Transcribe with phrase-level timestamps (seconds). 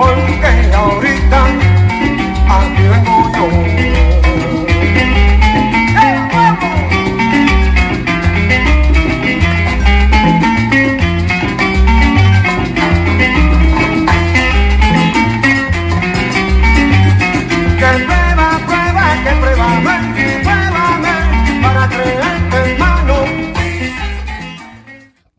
[0.00, 1.59] porque ahorita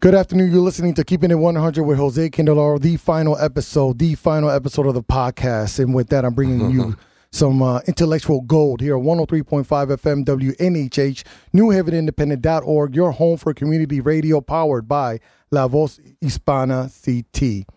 [0.02, 0.52] Good afternoon.
[0.52, 4.88] You're listening to Keeping It 100 with Jose Candelaro, the final episode, the final episode
[4.88, 5.78] of the podcast.
[5.78, 6.98] And with that, I'm bringing you
[7.32, 13.54] some uh, intellectual gold here at 103.5 FM WNHH, New Haven Independent.org, your home for
[13.54, 15.20] community radio powered by
[15.52, 17.68] La Voz Hispana CT.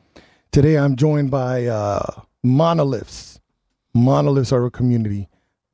[0.50, 3.38] Today, I'm joined by uh, monoliths.
[3.92, 5.28] Monoliths are a community.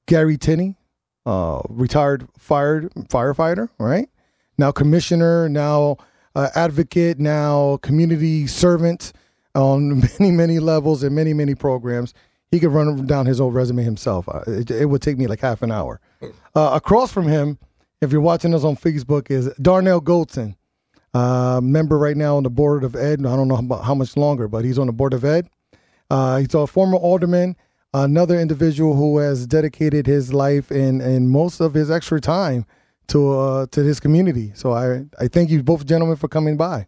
[0.08, 0.74] Gary Tinney,
[1.24, 4.08] uh, retired fired firefighter, right?
[4.58, 5.96] Now commissioner, now
[6.34, 9.12] uh, advocate, now community servant
[9.54, 12.14] on many, many levels and many, many programs.
[12.50, 14.28] He could run down his old resume himself.
[14.28, 16.00] Uh, It, it would take me like half an hour.
[16.54, 17.58] Uh, across from him,
[18.00, 20.56] if you're watching us on Facebook, is Darnell Goldson,
[21.14, 23.20] uh, member right now on the board of Ed.
[23.20, 25.48] I don't know how, much longer, but he's on the board of Ed.
[26.08, 27.56] Uh, he's a former alderman,
[27.94, 32.66] another individual who has dedicated his life and, and most of his extra time
[33.10, 34.52] to uh, to his community.
[34.54, 36.86] So I, I thank you both gentlemen for coming by.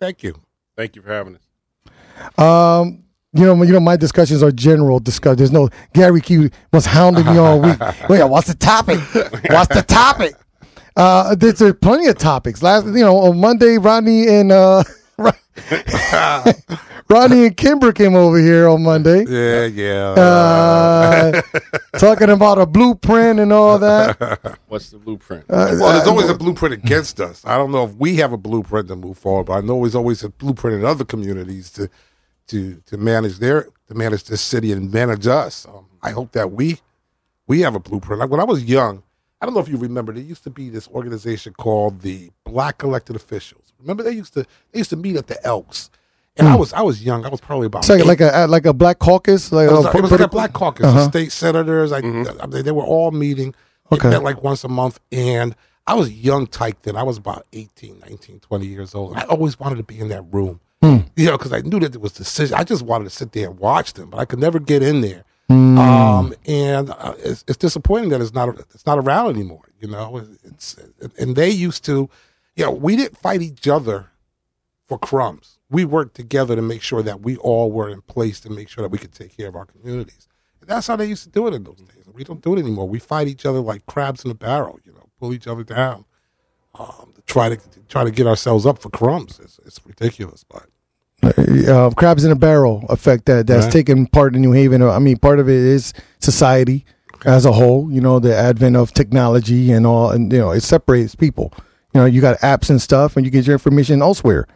[0.00, 0.34] Thank you.
[0.76, 2.38] Thank you for having us.
[2.38, 5.36] Um, you know, you know, my discussions are general discuss.
[5.36, 7.78] There's no Gary Q was hounding me all week.
[8.08, 8.98] Wait, what's the topic?
[9.50, 10.34] What's the topic?
[10.96, 12.62] Uh, there's, there's plenty of topics.
[12.62, 14.82] Last, you know, on Monday, Rodney and uh,
[17.10, 19.24] Rodney and Kimber came over here on Monday.
[19.24, 20.10] Yeah, yeah.
[20.22, 21.42] uh,
[21.98, 24.58] talking about a blueprint and all that.
[24.68, 25.42] What's the blueprint?
[25.50, 27.44] Uh, well, there's always a blueprint against us.
[27.44, 29.96] I don't know if we have a blueprint to move forward, but I know there's
[29.96, 31.90] always a blueprint in other communities to
[32.46, 35.66] to to manage their to manage this city and manage us.
[35.66, 36.78] Um, I hope that we
[37.48, 38.20] we have a blueprint.
[38.20, 39.02] Like when I was young,
[39.40, 42.84] I don't know if you remember, there used to be this organization called the Black
[42.84, 43.72] Elected Officials.
[43.80, 45.90] Remember they used to they used to meet at the Elks.
[46.40, 47.24] And I was I was young.
[47.24, 49.52] I was probably about It's like, a like a black caucus.
[49.52, 50.86] Like, It was, uh, like, it was like a black caucus.
[50.86, 50.98] Uh-huh.
[51.04, 53.54] The state senators, I mean, they were all meeting.
[53.90, 54.10] They Okay.
[54.10, 55.00] met like once a month.
[55.12, 55.54] And
[55.86, 56.96] I was young tyke then.
[56.96, 59.16] I was about 18, 19, 20 years old.
[59.16, 60.60] I always wanted to be in that room.
[60.82, 60.98] Hmm.
[61.16, 62.54] You know, because I knew that it was decision.
[62.56, 65.00] I just wanted to sit there and watch them, but I could never get in
[65.02, 65.24] there.
[65.48, 65.78] Hmm.
[65.78, 69.68] Um, and uh, it's, it's disappointing that it's not it's not around anymore.
[69.80, 70.76] You know, it's
[71.18, 72.08] and they used to,
[72.54, 74.10] you know, we didn't fight each other
[74.86, 75.58] for crumbs.
[75.70, 78.82] We worked together to make sure that we all were in place to make sure
[78.82, 80.26] that we could take care of our communities.
[80.60, 82.04] And that's how they used to do it in those days.
[82.12, 82.88] We don't do it anymore.
[82.88, 84.80] We fight each other like crabs in a barrel.
[84.84, 86.04] You know, pull each other down,
[86.78, 89.38] um, to try to, to try to get ourselves up for crumbs.
[89.42, 90.66] It's, it's ridiculous, but
[91.68, 93.72] uh, crabs in a barrel effect that that's Right.
[93.72, 94.82] taken part in New Haven.
[94.82, 96.84] I mean, part of it is society
[97.26, 97.90] as a whole.
[97.92, 101.52] You know, the advent of technology and all, and you know, it separates people.
[101.94, 104.46] You know, you got apps and stuff, and you get your information elsewhere,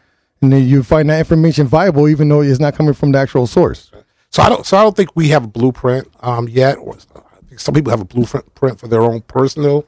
[0.44, 3.46] and then you find that information viable, even though it's not coming from the actual
[3.46, 3.90] source.
[4.30, 4.66] So I don't.
[4.66, 6.76] So I don't think we have a blueprint um, yet.
[6.76, 9.86] Or, I think some people have a blueprint for their own personal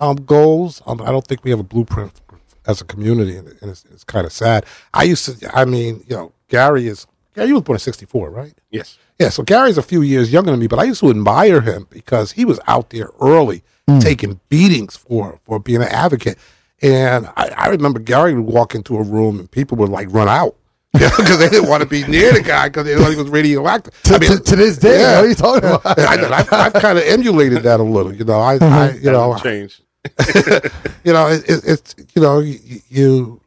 [0.00, 0.82] um, goals.
[0.86, 2.20] Um, I don't think we have a blueprint
[2.66, 4.64] as a community, and, and it's, it's kind of sad.
[4.94, 5.56] I used to.
[5.56, 7.06] I mean, you know, Gary is.
[7.34, 8.54] Gary was born in '64, right?
[8.70, 8.98] Yes.
[9.18, 9.28] Yeah.
[9.28, 12.32] So Gary's a few years younger than me, but I used to admire him because
[12.32, 13.62] he was out there early,
[14.00, 16.38] taking beatings for for being an advocate.
[16.80, 20.28] And I, I remember Gary would walk into a room and people would like run
[20.28, 20.56] out.
[20.92, 23.94] Because they didn't want to be near the guy because they thought he was radioactive.
[24.04, 25.16] To, to, to this day, yeah.
[25.16, 25.98] what are you talking about?
[25.98, 28.40] I, I've, I've kind of emulated that a little, you know.
[28.40, 29.82] I, I you know, Hasn't changed.
[31.04, 33.40] you know, it, it, it's you know, you, you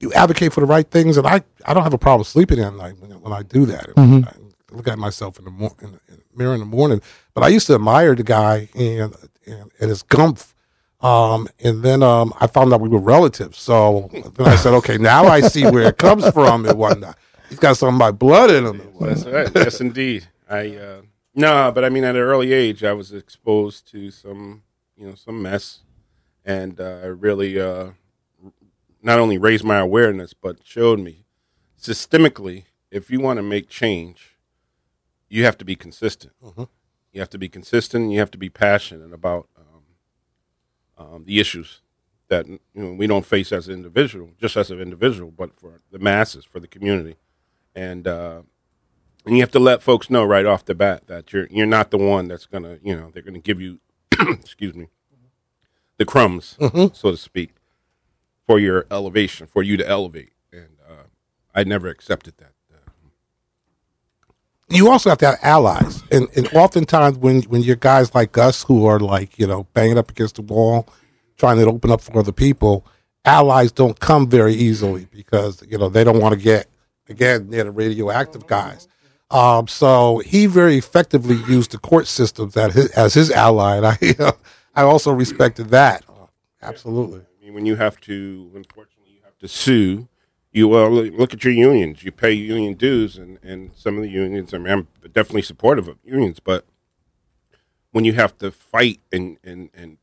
[0.00, 2.74] you advocate for the right things, and I I don't have a problem sleeping at
[2.74, 3.86] night when, when I do that.
[3.90, 4.28] Mm-hmm.
[4.28, 7.00] I look at myself in the, mor- in, the, in the mirror in the morning,
[7.34, 9.14] but I used to admire the guy and
[9.46, 10.54] and, and his gumph.
[11.00, 13.58] Um, and then um, I found out we were relatives.
[13.58, 17.16] So then I said, okay, now I see where it comes from and whatnot.
[17.48, 18.92] He's got some of my blood in him.
[19.00, 19.50] That's right.
[19.54, 20.26] yes, indeed.
[20.50, 21.02] I uh,
[21.34, 24.62] no, but I mean, at an early age, I was exposed to some,
[24.96, 25.80] you know, some mess,
[26.44, 27.90] and uh, it really uh,
[29.02, 31.24] not only raised my awareness, but showed me
[31.80, 34.36] systemically if you want to make change,
[35.28, 36.32] you have to be consistent.
[37.12, 38.10] You have to be consistent.
[38.10, 39.48] You have to be passionate about
[40.98, 41.80] um, the issues
[42.28, 45.80] that you know we don't face as an individual, just as an individual, but for
[45.90, 47.16] the masses, for the community,
[47.74, 48.42] and uh,
[49.24, 51.90] and you have to let folks know right off the bat that you're you're not
[51.90, 53.80] the one that's gonna you know they're gonna give you
[54.20, 54.88] excuse me
[55.96, 56.56] the crumbs
[56.92, 57.54] so to speak
[58.46, 60.32] for your elevation for you to elevate.
[60.52, 61.04] And uh,
[61.54, 62.52] I never accepted that
[64.70, 68.62] you also have to have allies, and and oftentimes when when you're guys like us
[68.62, 70.88] who are like you know banging up against the wall,
[71.36, 72.86] trying to open up for other people,
[73.24, 76.66] allies don't come very easily because you know they don't want to get
[77.08, 78.88] again near the radioactive guys.
[79.30, 83.86] Um, so he very effectively used the court systems as his, as his ally, and
[83.86, 84.32] I
[84.74, 86.04] I also respected that.
[86.62, 87.20] Absolutely.
[87.20, 90.08] I mean, when you have to, unfortunately, you have to sue.
[90.52, 92.02] You well, look look at your unions.
[92.02, 94.54] You pay union dues, and, and some of the unions.
[94.54, 96.64] I mean, I'm definitely supportive of unions, but
[97.92, 99.98] when you have to fight and and and,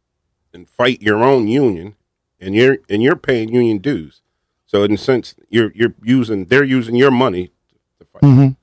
[0.53, 1.95] and fight your own union,
[2.39, 4.21] and you're and you're paying union dues,
[4.65, 7.51] so in a sense, you're you're using they're using your money
[7.99, 8.47] to fight, Mm-hmm.
[8.49, 8.55] to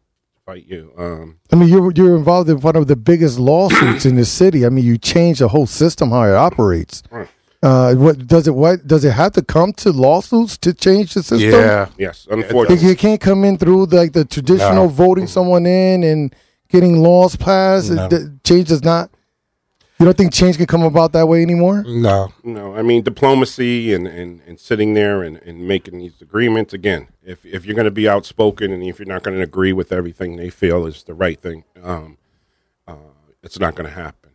[0.46, 0.92] fight you.
[0.96, 4.64] Um, I mean, you're you're involved in one of the biggest lawsuits in the city.
[4.64, 7.02] I mean, you change the whole system how it operates.
[7.10, 7.28] Right.
[7.62, 8.54] Uh, what does it?
[8.54, 11.50] What does it have to come to lawsuits to change the system?
[11.50, 11.88] Yeah.
[11.96, 14.88] yes, unfortunately, you can't come in through like the traditional No.
[14.88, 16.34] voting someone in and
[16.68, 17.92] getting laws passed.
[17.92, 18.08] No.
[18.08, 19.10] The change does not.
[20.00, 21.84] You don't think change can come about that way anymore?
[21.86, 22.32] No.
[22.42, 26.72] No, I mean diplomacy and, and, and sitting there and, and making these agreements.
[26.72, 29.72] Again, if if you're going to be outspoken and if you're not going to agree
[29.72, 32.18] with everything they feel is the right thing, um,
[32.88, 32.96] uh,
[33.44, 34.30] it's not going to happen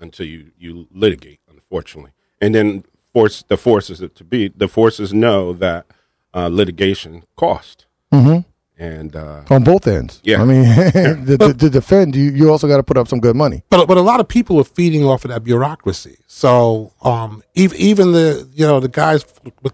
[0.00, 1.38] until you, you litigate.
[1.48, 2.10] Unfortunately,
[2.42, 2.84] and then
[3.14, 5.86] force the forces it to be the forces know that
[6.34, 8.40] uh, litigation cost, Mm-hmm.
[8.82, 10.20] and uh, On both ends.
[10.22, 10.42] Yeah.
[10.42, 10.64] I mean,
[11.26, 13.62] to, to, to defend you, you also got to put up some good money.
[13.70, 16.16] But but a lot of people are feeding off of that bureaucracy.
[16.26, 19.24] So um, even even the you know the guys
[19.62, 19.72] with,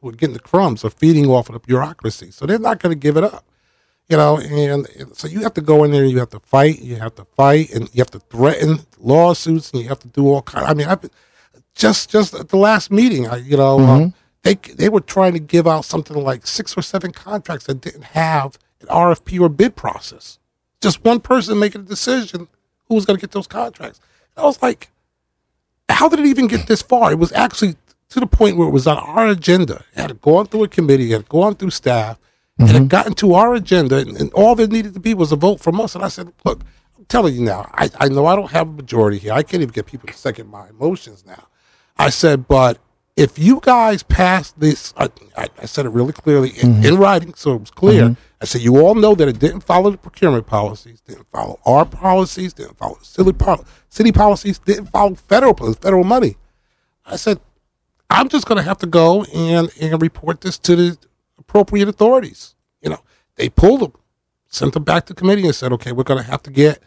[0.00, 2.30] who are getting the crumbs are feeding off of the bureaucracy.
[2.30, 3.44] So they're not going to give it up.
[4.08, 6.40] You know, and, and so you have to go in there and you have to
[6.40, 6.80] fight.
[6.80, 10.26] You have to fight, and you have to threaten lawsuits, and you have to do
[10.28, 10.66] all kind.
[10.66, 11.10] I mean, I've been,
[11.80, 13.80] just just at the last meeting, I you know.
[13.80, 17.80] Um, they, they were trying to give out something like six or seven contracts that
[17.80, 20.38] didn't have an RFP or bid process.
[20.80, 22.48] Just one person making a decision
[22.88, 24.00] who was going to get those contracts.
[24.36, 24.90] I was like,
[25.90, 27.12] how did it even get this far?
[27.12, 27.76] It was actually
[28.08, 29.84] to the point where it was on our agenda.
[29.94, 32.18] It had gone through a committee, it had gone through staff,
[32.58, 35.36] and it gotten to our agenda, and, and all there needed to be was a
[35.36, 35.94] vote from us.
[35.94, 36.62] And I said, look,
[36.98, 39.32] I'm telling you now, I, I know I don't have a majority here.
[39.32, 41.46] I can't even get people to second my emotions now.
[42.00, 42.78] I said, but
[43.14, 46.84] if you guys pass this, I, I, said it really clearly in, mm-hmm.
[46.86, 48.04] in writing, so it was clear.
[48.04, 48.22] Mm-hmm.
[48.40, 51.84] I said, you all know that it didn't follow the procurement policies, didn't follow our
[51.84, 56.38] policies, didn't follow city, pol- city policies, didn't follow federal federal money.
[57.04, 57.38] I said,
[58.08, 60.98] I'm just going to have to go and, and report this to the
[61.38, 62.54] appropriate authorities.
[62.80, 63.00] You know,
[63.36, 63.92] they pulled them,
[64.48, 66.82] sent them back to committee, and said, okay, we're going to have to get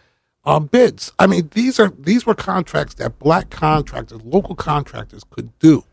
[0.46, 1.12] um, bids.
[1.20, 5.84] I mean, these are these were contracts that black contractors, local contractors, could do.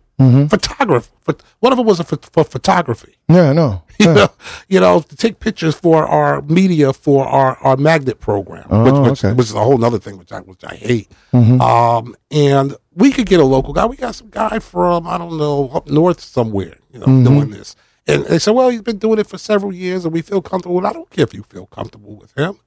[0.49, 1.11] Photography.
[1.25, 3.17] But one of them was a, for, for photography.
[3.29, 3.83] Yeah, no.
[4.01, 4.29] You know,
[4.69, 8.95] you know, to take pictures for our media for our, our magnet program, Oh, which,
[9.11, 9.35] which, okay.
[9.35, 11.09] which is a whole other thing, which I which I hate.
[11.35, 13.85] Um, and we could get a local guy.
[13.87, 17.77] We got some guy from I don't know up north somewhere, you know, doing this.
[18.07, 20.79] And they said, well, he's been doing it for several years, and we feel comfortable.
[20.79, 22.59] And I don't care if you feel comfortable with him.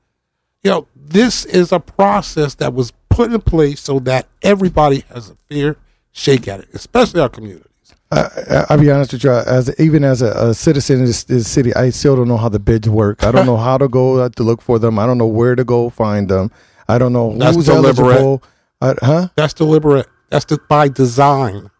[0.63, 5.29] You know, this is a process that was put in place so that everybody has
[5.29, 5.75] a fair
[6.11, 7.67] shake at it, especially our communities.
[8.11, 9.31] I, I'll be honest with you.
[9.31, 12.47] As even as a, a citizen in this, this city, I still don't know how
[12.49, 13.23] the bids work.
[13.23, 14.99] I don't know how to go to look for them.
[14.99, 16.51] I don't know where to go find them.
[16.87, 17.99] I don't know That's who's deliberate.
[18.17, 18.43] eligible.
[18.81, 19.27] I, huh?
[19.35, 20.07] That's deliberate.
[20.29, 21.71] That's the, by design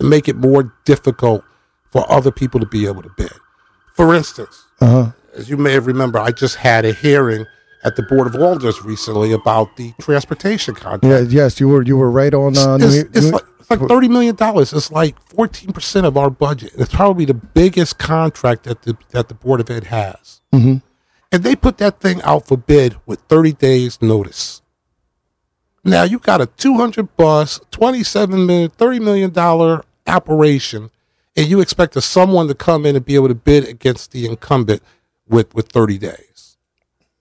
[0.00, 1.44] to make it more difficult
[1.90, 3.32] for other people to be able to bid.
[3.94, 5.10] For instance, Uh huh.
[5.34, 7.46] as you may remember, I just had a hearing
[7.86, 11.30] at the Board of Alders recently about the transportation contract.
[11.30, 11.42] Yeah.
[11.42, 12.58] Yes, you were you were right on.
[12.58, 14.72] Uh, it's, it's like, it's like thirty million dollars.
[14.72, 16.72] It's like fourteen percent of our budget.
[16.76, 20.40] It's probably the biggest contract that the that the Board of Ed has.
[20.52, 20.82] Mhm.
[21.32, 24.62] And they put that thing out for bid with thirty days notice.
[25.84, 30.90] Now you got a two hundred bus, twenty-seven million, thirty million dollar operation,
[31.36, 34.82] and you expect someone to come in and be able to bid against the incumbent
[35.28, 36.25] with with thirty days.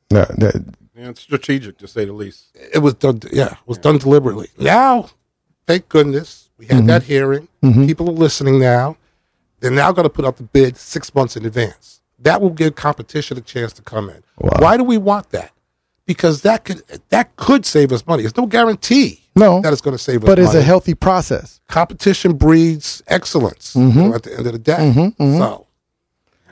[0.10, 2.56] Yeah, that- yeah, it's strategic to say the least.
[2.74, 3.20] It was done.
[3.32, 4.48] Yeah, it was done deliberately.
[4.58, 5.10] Now,
[5.68, 6.88] thank goodness we had mm-hmm.
[6.88, 7.48] that hearing.
[7.62, 7.86] Mm-hmm.
[7.86, 8.96] People are listening now.
[9.60, 12.02] They're now going to put out the bid six months in advance.
[12.20, 14.24] That will give competition a chance to come in.
[14.40, 14.52] Wow.
[14.60, 15.52] Why do we want that?
[16.06, 18.24] Because that could that could save us money.
[18.24, 19.60] There's no guarantee No.
[19.62, 20.44] that it's going to save us but money.
[20.44, 21.60] it's a healthy process.
[21.68, 24.14] competition breeds excellence you know, mm-hmm.
[24.14, 25.14] at the end of the day.
[25.18, 25.65] So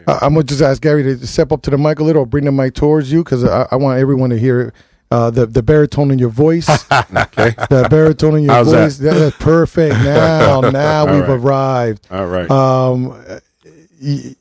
[0.07, 2.25] I, I'm gonna just ask Gary to step up to the mic a little, or
[2.25, 4.73] bring the mic towards you, because I, I want everyone to hear
[5.11, 6.67] uh, the the baritone in your voice.
[7.15, 7.51] Okay.
[7.69, 8.97] the baritone in your How's voice.
[8.97, 9.95] That- that's perfect.
[10.03, 11.29] Now, now we've right.
[11.39, 12.07] arrived.
[12.11, 12.49] All right.
[12.49, 13.09] Um,
[14.01, 14.35] y-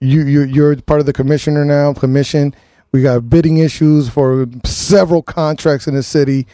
[0.00, 1.92] you you you're part of the commissioner now.
[1.92, 2.54] Commission.
[2.92, 6.46] We got bidding issues for several contracts in the city.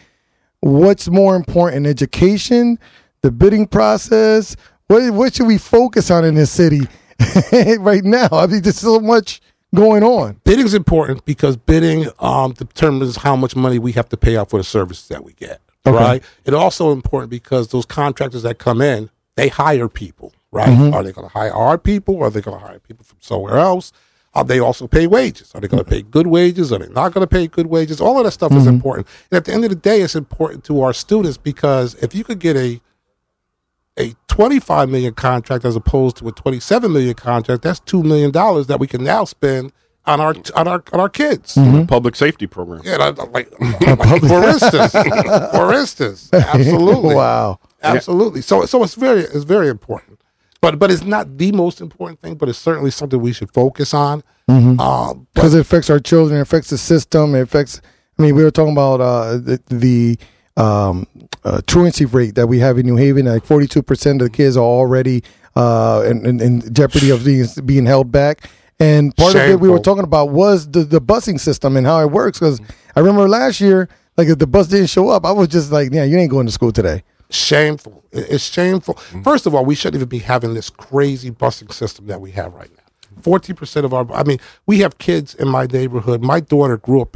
[0.59, 2.77] What's more important, education,
[3.21, 4.55] the bidding process?
[4.87, 6.81] What what should we focus on in this city
[7.79, 8.27] right now?
[8.31, 9.41] I mean, there's so much
[9.73, 10.39] going on.
[10.43, 14.49] bidding is important because bidding um, determines how much money we have to pay out
[14.49, 15.61] for the services that we get.
[15.85, 15.95] Okay.
[15.97, 16.23] Right.
[16.45, 20.33] It's also important because those contractors that come in, they hire people.
[20.51, 20.69] Right.
[20.69, 20.93] Mm-hmm.
[20.93, 22.15] Are they going to hire our people?
[22.15, 23.91] Or are they going to hire people from somewhere else?
[24.33, 25.51] Are they also pay wages?
[25.53, 26.71] Are they going to pay good wages?
[26.71, 27.99] Are they not going to pay good wages?
[28.01, 28.61] All of that stuff Mm-hmm.
[28.61, 29.07] is important.
[29.31, 32.23] And at the end of the day, it's important to our students because if you
[32.23, 32.81] could get a
[33.97, 38.67] a 25 million contract as opposed to a 27 million contract, that's two million dollars
[38.67, 39.71] that we can now spend
[40.05, 41.55] on our on our on our kids.
[41.55, 41.85] Mm-hmm.
[41.85, 42.81] Public safety program.
[42.83, 47.59] Yeah, like, like, like, for instance, for instance, absolutely, Wow.
[47.83, 48.41] absolutely.
[48.41, 50.19] So so it's very it's very important,
[50.61, 53.93] but but it's not the most important thing, but it's certainly something we should focus
[53.93, 54.23] on.
[54.49, 54.79] Mm-hmm.
[54.79, 57.81] Um, because it affects our children, it affects the system, it affects.
[58.19, 60.17] I mean, we were talking about uh, the, the
[60.57, 61.07] um,
[61.43, 63.25] uh, truancy rate that we have in New Haven.
[63.25, 65.23] Like forty-two percent of the kids are already
[65.55, 68.49] uh, in, in, in jeopardy of being being held back.
[68.79, 72.01] And part of it we were talking about was the, the busing system and how
[72.01, 72.39] it works.
[72.39, 72.59] Because
[72.95, 75.93] I remember last year, like if the bus didn't show up, I was just like,
[75.93, 78.03] "Yeah, you ain't going to school today." shameful.
[78.11, 78.95] It's shameful.
[79.23, 82.53] First of all, we shouldn't even be having this crazy busing system that we have
[82.53, 83.21] right now.
[83.21, 86.21] Fourteen percent of our, I mean, we have kids in my neighborhood.
[86.21, 87.15] My daughter grew up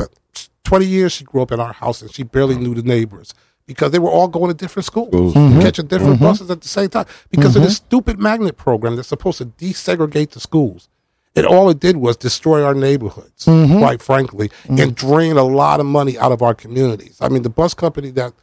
[0.60, 1.14] at twenty years.
[1.14, 2.64] She grew up in our house, and she barely mm-hmm.
[2.64, 3.34] knew the neighbors
[3.66, 5.40] because they were all going to different schools, mm-hmm.
[5.40, 5.62] Mm-hmm.
[5.62, 9.38] catching different buses at the same time because of this stupid magnet program that's supposed
[9.38, 10.90] to desegregate the schools.
[11.36, 15.86] And all it did was destroy our neighborhoods, quite frankly, and drain a lot of
[15.86, 17.18] money out of our communities.
[17.22, 18.34] I mean, the bus company that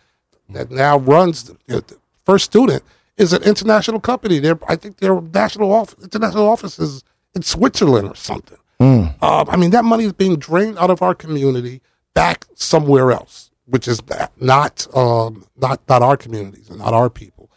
[0.51, 2.85] that now runs the, the first student
[3.17, 4.39] is an international company.
[4.39, 7.03] They're, I think their national office, international office is
[7.35, 8.59] in Switzerland or something.
[8.81, 9.21] Mm.
[9.23, 11.83] Um, I mean, that money is being drained out of our community
[12.17, 14.01] back somewhere else, which is
[14.41, 17.51] not um, not not our communities and not our people.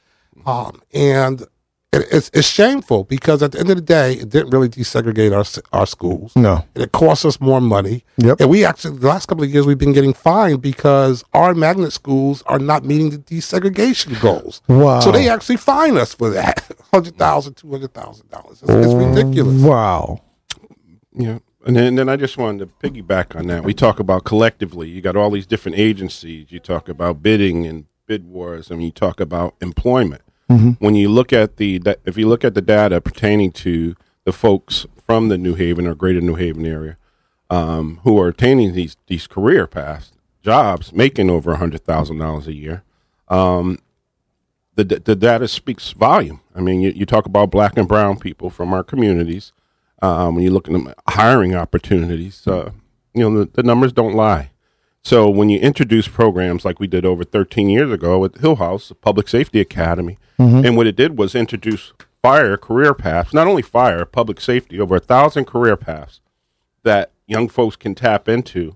[0.45, 1.41] Um, and
[1.91, 5.31] it, it's, it's shameful because at the end of the day, it didn't really desegregate
[5.35, 5.45] our
[5.77, 6.35] our schools.
[6.35, 6.65] No.
[6.75, 8.03] And it costs us more money.
[8.17, 8.41] Yep.
[8.41, 11.93] And we actually, the last couple of years, we've been getting fined because our magnet
[11.93, 14.61] schools are not meeting the desegregation goals.
[14.67, 14.99] Wow.
[14.99, 16.57] So they actually fine us for that
[16.93, 18.51] $100,000, $200,000.
[18.51, 19.61] It's, it's ridiculous.
[19.63, 20.21] Wow.
[21.13, 21.39] Yeah.
[21.65, 23.63] And then, then I just wanted to piggyback on that.
[23.63, 24.89] We talk about collectively.
[24.89, 26.51] You got all these different agencies.
[26.51, 30.21] You talk about bidding and bid wars, and you talk about employment.
[30.79, 34.87] When you look at the, if you look at the data pertaining to the folks
[35.05, 36.97] from the New Haven or Greater New Haven area,
[37.49, 40.11] um, who are attaining these these career paths,
[40.43, 42.83] jobs, making over hundred thousand dollars a year,
[43.27, 43.79] um,
[44.75, 46.41] the the data speaks volume.
[46.55, 49.51] I mean, you, you talk about black and brown people from our communities.
[50.01, 52.71] Um, when you look at them hiring opportunities, uh,
[53.13, 54.51] you know the, the numbers don't lie.
[55.01, 58.89] So when you introduce programs like we did over 13 years ago at Hill House,
[58.89, 60.17] the Public Safety Academy,
[60.65, 64.95] and what it did was introduce fire career paths, not only fire, public safety, over
[64.97, 66.19] a thousand career paths
[66.83, 68.75] that young folks can tap into.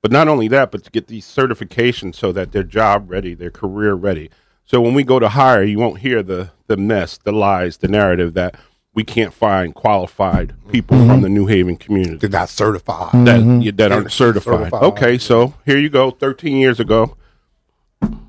[0.00, 3.50] But not only that, but to get these certifications so that they're job ready, they're
[3.50, 4.30] career ready.
[4.64, 7.88] So when we go to hire, you won't hear the the mess, the lies, the
[7.88, 8.54] narrative that
[8.98, 13.12] we can't find qualified people from the New Haven community They're not certified.
[13.26, 14.70] that that aren't certified.
[14.70, 14.82] certified.
[14.82, 16.10] Okay, so here you go.
[16.10, 17.16] Thirteen years ago,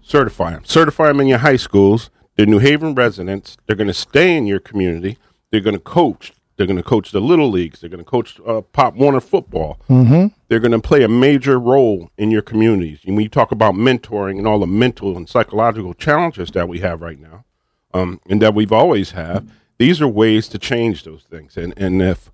[0.04, 0.64] certify them.
[0.66, 2.12] Certify them in your high schools.
[2.36, 3.58] They're New Haven residents.
[3.66, 5.18] They're going to stay in your community.
[5.50, 6.34] They're going to coach.
[6.56, 7.82] They're going to coach the little leagues.
[7.82, 9.80] They're going to coach uh, Pop Warner football.
[9.90, 10.28] Mm-hmm.
[10.50, 13.00] They're going to play a major role in your communities.
[13.08, 16.78] And when you talk about mentoring and all the mental and psychological challenges that we
[16.82, 17.46] have right now,
[17.92, 19.50] um, and that we've always have,
[19.80, 21.58] these are ways to change those things.
[21.58, 22.32] And and if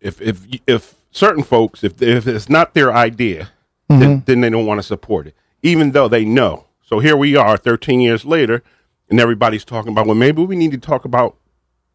[0.00, 3.50] if if if certain folks, if if it's not their idea,
[3.88, 4.24] then, mm-hmm.
[4.24, 6.64] then they don't want to support it, even though they know.
[6.82, 8.62] So here we are, 13 years later,
[9.10, 10.06] and everybody's talking about.
[10.06, 11.36] Well, maybe we need to talk about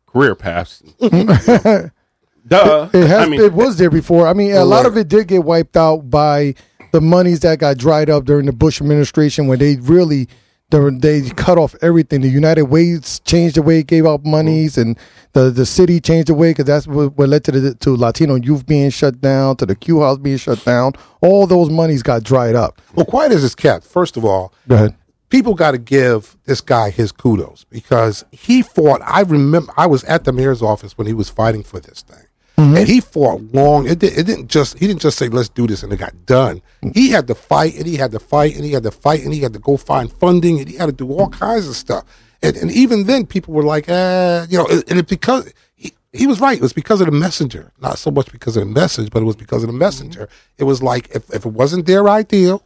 [0.06, 0.84] career paths.
[1.00, 2.90] Duh.
[2.94, 3.26] It has.
[3.26, 4.28] I mean, it was there before.
[4.28, 6.56] I mean, a lot of it did get wiped out by
[6.92, 10.28] the monies that got dried up during the Bush administration, when they really
[10.70, 10.90] they,
[11.22, 12.22] they cut off everything.
[12.22, 14.98] The United Ways changed the way it gave out monies, and
[15.34, 18.36] the the city changed the way because that's what, what led to the to Latino
[18.36, 20.94] youth being shut down, to the Q House being shut down.
[21.22, 22.82] All those monies got dried up.
[22.96, 24.90] Well, quiet as it's kept, first of all, Go
[25.30, 29.02] people got to give this guy his kudos because he fought.
[29.04, 32.26] I remember I was at the mayor's office when he was fighting for this thing,
[32.58, 32.76] Mm-hmm.
[32.76, 33.88] and he fought long.
[33.88, 36.26] It, did, it didn't just he didn't just say let's do this and it got
[36.26, 36.58] done.
[36.82, 36.90] Mm-hmm.
[36.96, 39.32] He had to fight and he had to fight and he had to fight and
[39.32, 42.04] he had to go find funding and he had to do all kinds of stuff.
[42.42, 46.26] And, and even then, people were like, uh, you know, and it because he he
[46.26, 46.58] was right.
[46.58, 49.26] It was because of the messenger, not so much because of the message, but it
[49.26, 50.22] was because of the messenger.
[50.22, 50.56] Mm-hmm.
[50.58, 52.64] It was like if, if it wasn't their ideal,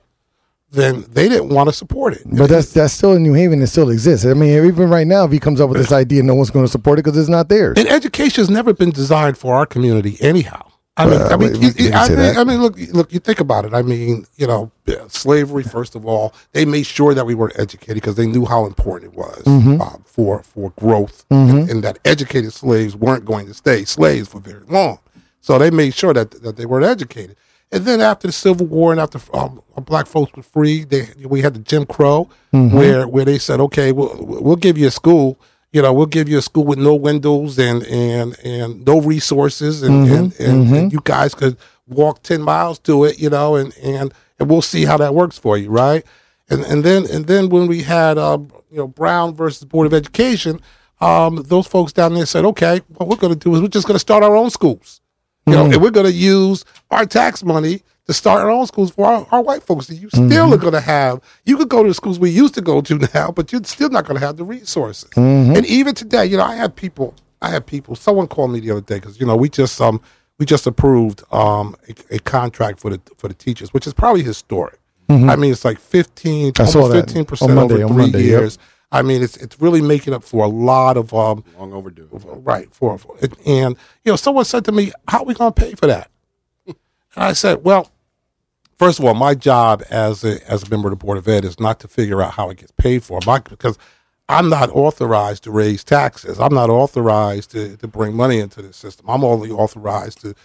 [0.72, 2.22] then they didn't want to support it.
[2.26, 3.62] But that's that's still in New Haven.
[3.62, 4.26] It still exists.
[4.26, 6.66] I mean, even right now, if he comes up with this idea, no one's going
[6.66, 7.78] to support it because it's not theirs.
[7.78, 10.66] and education has never been designed for our community anyhow.
[10.98, 12.38] I mean, Well, I mean, we- we you- I, mean.
[12.38, 13.74] I mean, look, look, you think about it.
[13.74, 14.72] I mean, you know,
[15.08, 15.64] slavery.
[15.64, 19.14] First of all, they made sure that we were educated because they knew how important
[19.14, 19.82] it was Mm-hmm.
[19.82, 24.40] uh, for for growth, and, and that educated slaves weren't going to stay slaves for
[24.40, 25.00] very long.
[25.40, 27.36] So they made sure that that they were educated.
[27.74, 31.42] And then after the Civil War and after um, black folks were free, they we
[31.42, 32.76] had the Jim Crow, Mm-hmm.
[32.76, 35.40] where where they said, okay, we'll we'll give you a school,
[35.72, 39.84] you know, we'll give you a school with no windows and and and no resources,
[39.84, 40.14] and Mm-hmm.
[40.16, 41.56] and, and, and you guys could
[41.88, 45.38] walk ten miles to it, you know, and and and we'll see how that works
[45.38, 46.04] for you, right?
[46.50, 49.94] And and then and then when we had uh, you know Brown versus Board of
[49.94, 50.60] Education,
[51.00, 53.88] um, those folks down there said, okay, what we're going to do is we're just
[53.88, 55.01] going to start our own schools.
[55.52, 58.92] You know, and we're going to use our tax money to start our own schools
[58.92, 59.90] for our, our white folks.
[59.90, 62.62] You still are going to have, you could go to the schools we used to
[62.62, 65.10] go to now, but you're still not going to have the resources.
[65.56, 68.72] And even today, you know, I have people, I have people, someone called me the
[68.72, 70.02] other day because, you know, we just, um,
[70.40, 74.24] we just approved um, a, a contract for the for the teachers, which is probably
[74.24, 74.80] historic.
[75.30, 78.42] I mean, it's like fifteen, I almost fifteen percent over three Monday, yep.
[78.92, 82.10] I mean, it's it's really making up for a lot of um, Long overdue.
[82.12, 85.62] right for, for and you know someone said to me how are we going to
[85.62, 86.10] pay for that?
[87.16, 87.92] And i said well
[88.80, 91.44] first of all my job as a as a member of the board of ed
[91.46, 93.20] is not to figure out how it gets paid for.
[93.26, 93.78] My, because
[94.30, 96.40] i'm not authorized to raise taxes.
[96.40, 99.10] I'm not authorized to, to bring money into the system.
[99.10, 100.36] I'm only authorized to,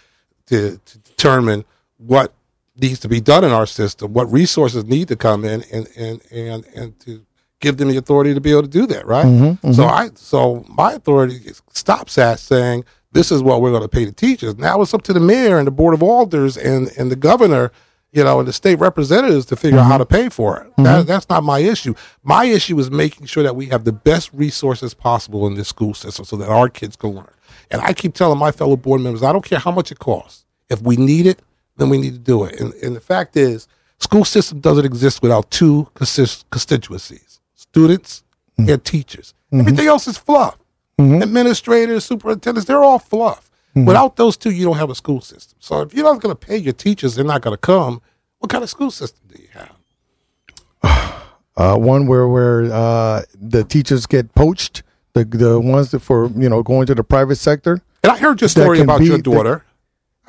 [0.47, 1.65] to to determine
[1.97, 2.33] what
[2.79, 6.21] needs to be done in our system what resources need to come in and and
[6.31, 7.25] and, and to
[7.59, 9.25] give them the authority to be able to do that, right?
[9.25, 9.71] Mm-hmm, mm-hmm.
[9.73, 11.39] So I so my authority
[11.71, 14.57] stops at saying this is what we're going to pay the teachers.
[14.57, 17.71] Now it's up to the mayor and the board of alders and and the governor,
[18.11, 20.01] you know, and the state representatives to figure out how mm-hmm.
[20.01, 20.71] to pay for it.
[20.83, 21.93] That, that's not my issue.
[22.23, 25.93] My issue is making sure that we have the best resources possible in this school
[25.93, 27.31] system so that our kids can learn.
[27.71, 30.45] And I keep telling my fellow board members, I don't care how much it costs.
[30.69, 31.39] If we need it,
[31.77, 32.59] then we need to do it.
[32.59, 33.67] And, and the fact is,
[33.99, 37.26] school system doesn't exist without two consist- constituencies:
[37.71, 38.23] students
[38.57, 39.33] and teachers.
[39.53, 40.57] Everything else is fluff.
[40.99, 43.49] Administrators, superintendents, they're all fluff.
[43.75, 45.55] Without those two, you don't have a school system.
[45.59, 48.01] So if you're not going to pay your teachers, they're not going to come.
[48.39, 51.13] What kind of school system do you have?
[51.57, 56.47] Uh, one where where uh, the teachers get poached, the the ones that for you
[56.47, 57.81] know going to the private sector.
[58.03, 59.65] And I heard your story about your that- daughter.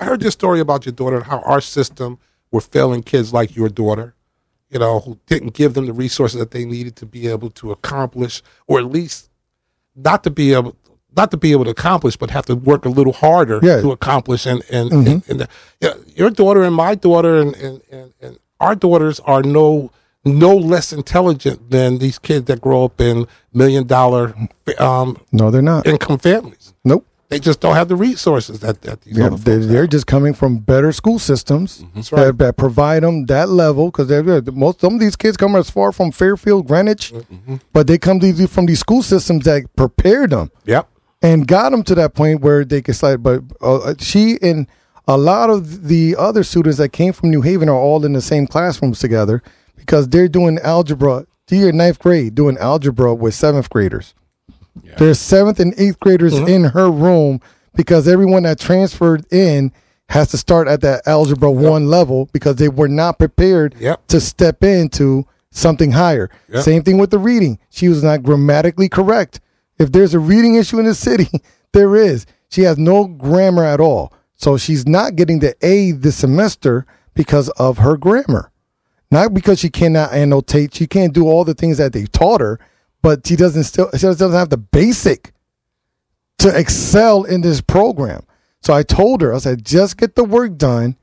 [0.00, 2.18] I heard your story about your daughter and how our system
[2.50, 4.14] were failing kids like your daughter,
[4.70, 7.70] you know, who didn't give them the resources that they needed to be able to
[7.72, 9.30] accomplish, or at least
[9.96, 10.76] not to be able
[11.16, 13.80] not to be able to accomplish, but have to work a little harder Yeah.
[13.80, 14.46] to accomplish.
[14.46, 15.48] And and, and, and the,
[15.80, 19.90] yeah, your daughter and my daughter and, and, and, and our daughters are no
[20.24, 24.34] no less intelligent than these kids that grow up in million dollar
[24.78, 25.86] um, No, they're not.
[25.86, 26.74] income families.
[26.84, 27.06] Nope.
[27.28, 29.90] They just don't have the resources that, that these Yeah, they, they're have.
[29.90, 32.24] just coming from better school systems That's right.
[32.26, 35.68] that, that provide them that level because they're most some of these kids come as
[35.68, 37.56] far from Fairfield, Greenwich, Mm-hmm.
[37.72, 40.88] but they come these, from these school systems that prepared them Yep.
[41.20, 43.22] and got them to that point where they could slide.
[43.22, 44.66] But uh, she and
[45.06, 48.22] a lot of the other students that came from New Haven are all in the
[48.22, 49.42] same classrooms together
[49.76, 51.26] because they're doing algebra.
[51.46, 54.14] They're ninth grade doing algebra with seventh graders.
[54.98, 56.48] There's seventh and eighth graders Mm-hmm.
[56.48, 57.40] in her room
[57.74, 59.72] because everyone that transferred in
[60.08, 64.06] has to start at that algebra one level because they were not prepared Yep.
[64.08, 66.30] to step into something higher.
[66.48, 66.62] Yep.
[66.64, 67.58] Same thing with the reading.
[67.70, 69.40] She was not grammatically correct.
[69.78, 71.28] If there's a reading issue in the city,
[71.72, 72.26] there is.
[72.50, 74.12] She has no grammar at all.
[74.34, 78.50] So she's not getting the A this semester because of her grammar.
[79.10, 82.58] Not because she cannot annotate, she can't do all the things that they taught her,
[83.02, 85.32] but she doesn't still she doesn't have the basic
[86.38, 88.22] to excel in this program.
[88.62, 90.96] So I told her, I said, just get the work done.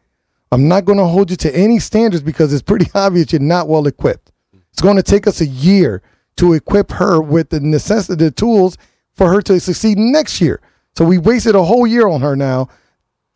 [0.52, 3.68] I'm not going to hold you to any standards because it's pretty obvious you're not
[3.68, 4.32] well equipped.
[4.72, 6.02] It's going to take us a year
[6.38, 8.78] to equip her with the necessity, the tools
[9.14, 10.62] for her to succeed next year.
[10.98, 12.70] So we wasted a whole year on her now.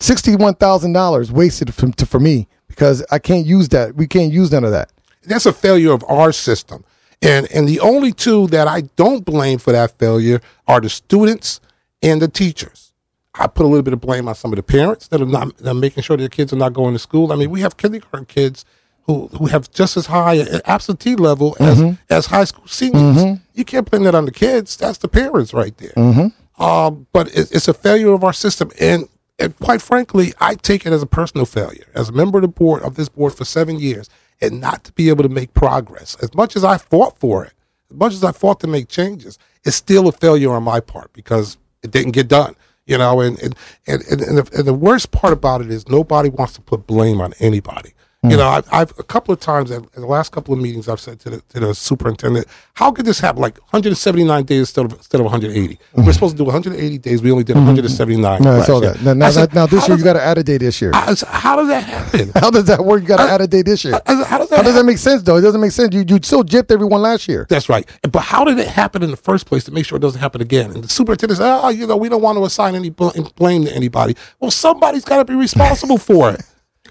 [0.02, 3.96] Sixty-one thousand dollars wasted from, to, for me because I can't use that.
[3.96, 4.92] We can't use none of that.
[5.24, 6.86] That's a failure of our system.
[7.22, 11.60] And and the only two that I don't blame for that failure are the students
[12.02, 12.94] and the teachers.
[13.36, 15.58] I put a little bit of blame on some of the parents that are not
[15.58, 17.32] that are making sure their kids are not going to school.
[17.32, 18.66] I mean, we have kindergarten kids
[19.04, 21.96] who who have just as high an absentee level as mm-hmm.
[22.10, 23.18] as high school seniors.
[23.18, 23.44] Mm-hmm.
[23.54, 24.78] You can't blame that on the kids.
[24.78, 25.94] That's the parents right there.
[25.98, 26.64] Mm-hmm.
[26.64, 29.08] Um, but it, it's a failure of our system, and
[29.40, 31.88] and quite frankly, I take it as a personal failure.
[31.96, 34.10] As a member of the board of this board for seven years,
[34.42, 37.54] and not to be able to make progress, as much as I fought for it,
[37.92, 41.12] as much as I fought to make changes, it's still a failure on my part
[41.14, 42.56] because it didn't get done.
[42.86, 46.30] You know, and and and, and, the, and the worst part about it is nobody
[46.30, 47.94] wants to put blame on anybody.
[48.22, 48.36] You hmm.
[48.36, 51.22] know, I've, I've a couple of times in the last couple of meetings, I've said
[51.22, 53.42] to the, to the superintendent, "How could this happen?
[53.42, 55.80] Like 179 days instead of instead of 180?
[55.94, 56.12] We're mm-hmm.
[56.12, 57.22] supposed to do 180 days.
[57.22, 57.68] We only did mm-hmm.
[57.68, 58.44] 179.
[58.44, 59.02] No, I saw that.
[59.02, 60.92] Now, now, said, now this year does- you got to add a day this year.
[60.94, 62.32] I said, how does that happen?
[62.36, 63.02] How does that work?
[63.02, 63.94] You got to add a day this year.
[64.06, 64.58] I how does that?
[64.58, 65.38] How does that make sense, though?
[65.38, 65.94] It doesn't make sense.
[65.94, 67.46] You you still gypped everyone last year.
[67.48, 67.88] That's right.
[68.12, 70.42] But how did it happen in the first place to make sure it doesn't happen
[70.42, 70.72] again?
[70.72, 73.64] And the superintendent said, oh, you know, we don't want to assign any bl- blame
[73.66, 74.18] to anybody.
[74.42, 76.42] Well, somebody's got to be responsible for it.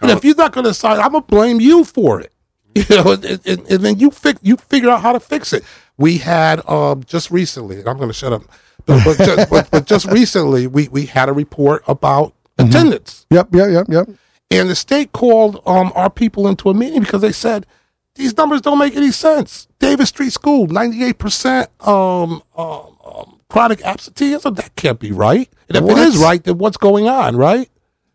[0.02, 2.32] And if you're not going to assign, I'm going to blame you for it.
[2.74, 5.64] You know, and, and, and then you fix, you figure out how to fix it.
[5.96, 8.42] We had um, just recently, and I'm going to shut up,
[8.86, 13.26] but, but, just, but, but just recently, we, we had a report about attendance.
[13.30, 14.08] Yep, yep, yep, yep.
[14.52, 17.66] And the state called um, our people into a meeting because they said
[18.14, 19.66] these numbers don't make any sense.
[19.80, 24.54] Davis Street School, ninety-eight percent um, um, um, chronic absenteeism.
[24.54, 25.50] That can't be right.
[25.68, 25.98] And if What?
[25.98, 27.34] it is right, then what's going on?
[27.36, 27.68] Right.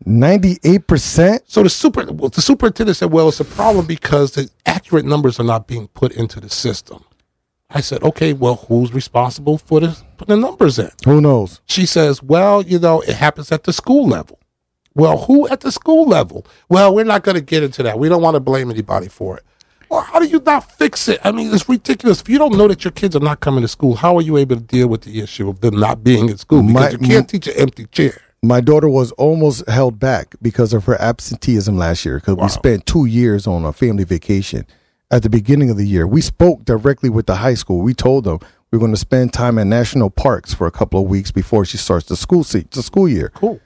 [0.06, 1.42] Ninety-eight percent.
[1.46, 5.40] So the super well, the superintendent said, "Well, it's a problem because the accurate numbers
[5.40, 7.04] are not being put into the system."
[7.70, 11.60] I said, "Okay, well, who's responsible for the putting the numbers in?" Who knows?
[11.66, 14.38] She says, well, you know, it happens at the school level.
[14.94, 16.46] Well, who at the school level?
[16.68, 17.98] Well, we're not going to get into that.
[17.98, 19.44] We don't want to blame anybody for it.
[19.90, 21.18] Well, how do you not fix it?
[21.24, 22.20] I mean, it's ridiculous.
[22.20, 24.36] If you don't know that your kids are not coming to school, how are you
[24.36, 26.62] able to deal with the issue of them not being in school?
[26.62, 28.20] Because My- you can't teach an empty chair.
[28.44, 32.84] My daughter was almost held back because of her absenteeism last year because we spent
[32.84, 34.66] two years on a family vacation
[35.10, 36.06] at the beginning of the year.
[36.06, 37.80] We spoke directly with the high school.
[37.80, 41.00] We told them we are going to spend time at national parks for a couple
[41.00, 43.30] of weeks before she starts the school se- the school year.
[43.34, 43.60] Cool.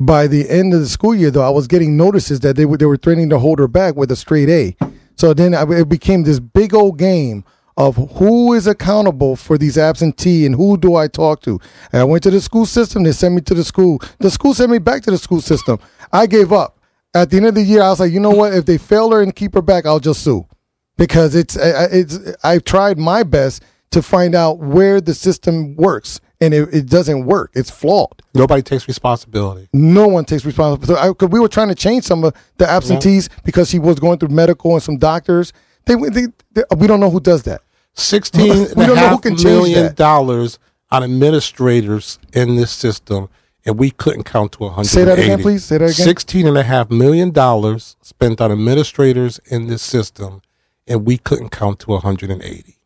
[0.00, 2.76] By the end of the school year, though, I was getting notices that they were
[2.76, 4.76] they were threatening to hold her back with a straight A.
[5.16, 7.44] So then I, it became this big old game
[7.76, 11.58] of who is accountable for these absentee and who do I talk to.
[11.92, 13.02] And I went to the school system.
[13.02, 14.00] They sent me to the school.
[14.18, 15.78] The school sent me back to the school system.
[16.12, 16.78] I gave up.
[17.14, 18.52] At the end of the year, I was like, you know what?
[18.54, 20.46] If they fail her and keep her back, I'll just sue
[20.96, 26.52] because it's it's I've tried my best to find out where the system works and
[26.52, 27.52] it, it doesn't work.
[27.54, 29.68] It's flawed Nobody takes responsibility.
[29.72, 31.00] no one takes responsibility.
[31.00, 34.00] So I, cause we were trying to change some of the absentees because he was
[34.00, 35.52] going through medical and some doctors.
[35.86, 37.62] They, they, they we don't know who does that.
[37.94, 40.58] Sixteen We don't a know who can change million dollars
[40.90, 43.28] on administrators in this system,
[43.64, 44.88] and we couldn't count to 180.
[44.88, 45.64] Say that again, please.
[45.64, 45.94] Say that again.
[46.06, 50.42] Sixteen and a half million dollars spent on administrators in this system,
[50.86, 52.76] and we couldn't count to 180.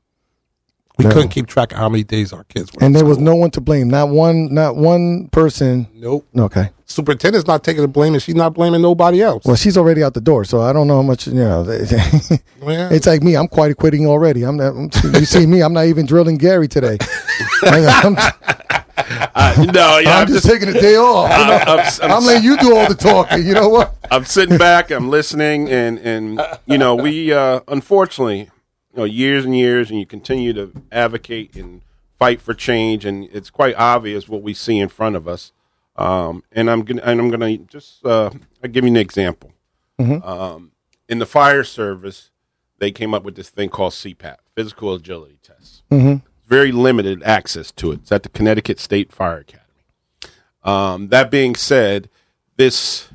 [0.98, 1.12] We No.
[1.12, 2.82] couldn't keep track of how many days our kids were.
[2.82, 3.88] And there was no one to blame.
[3.88, 4.52] Not one.
[4.52, 5.86] Not one person.
[5.94, 6.26] nope.
[6.36, 6.70] Okay.
[6.86, 9.44] Superintendent's not taking the blame, and she's not blaming nobody else.
[9.44, 11.26] Well, she's already out the door, so I don't know how much.
[11.26, 11.62] You know,
[12.66, 12.88] Yeah.
[12.90, 13.36] it's like me.
[13.36, 14.42] I'm quite quitting already.
[14.42, 14.56] I'm.
[14.56, 15.62] Not, you see me.
[15.62, 16.98] I'm not even drilling Gary today.
[17.62, 18.16] I'm,
[19.34, 21.30] Uh, no, yeah, I'm I'm, just just, taking a day off.
[21.30, 23.46] I'm, I'm, I'm, letting you do all the talking.
[23.46, 23.94] You know what?
[24.10, 28.50] I'm sitting back, I'm listening, and and you know, we uh, unfortunately,
[28.98, 31.82] know, years and years, and you continue to advocate and
[32.18, 35.52] fight for change, and it's quite obvious what we see in front of us.
[35.96, 38.30] Um, and I'm gonna and I'm gonna just uh,
[38.62, 39.52] I'll give you an example.
[40.20, 40.72] Um,
[41.08, 42.30] in the fire service,
[42.78, 45.82] they came up with this thing called CPAT, physical agility tests.
[46.46, 48.00] Very limited access to it.
[48.02, 49.64] It's at the Connecticut State Fire Academy.
[50.62, 52.08] Um, that being said,
[52.56, 53.08] this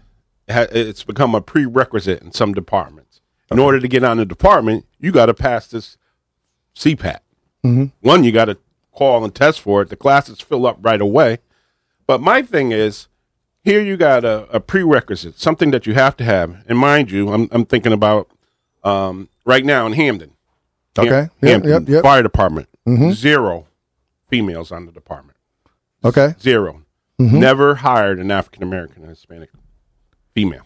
[0.49, 3.02] ha- it's become a prerequisite in some departments.
[3.53, 5.97] In order to get on the department, you got to pass this
[6.75, 7.19] CPAT.
[8.01, 8.57] One, you got to
[8.91, 9.89] call and test for it.
[9.89, 11.39] The classes fill up right away.
[12.07, 13.07] But my thing is,
[13.63, 16.63] here you got a, a prerequisite, something that you have to have.
[16.67, 18.29] And mind you, I'm, I'm thinking about
[18.83, 20.31] um, right now in Hamden.
[20.97, 21.21] Ham- Okay.
[21.21, 22.03] Yep, Hamden yep, yep.
[22.03, 22.67] Fire Department.
[23.13, 23.67] Zero
[24.29, 25.37] females on the department.
[26.03, 26.35] Okay.
[26.39, 26.81] 0
[27.19, 27.39] Mm-hmm.
[27.39, 29.49] Never hired an African American or Hispanic
[30.33, 30.63] female.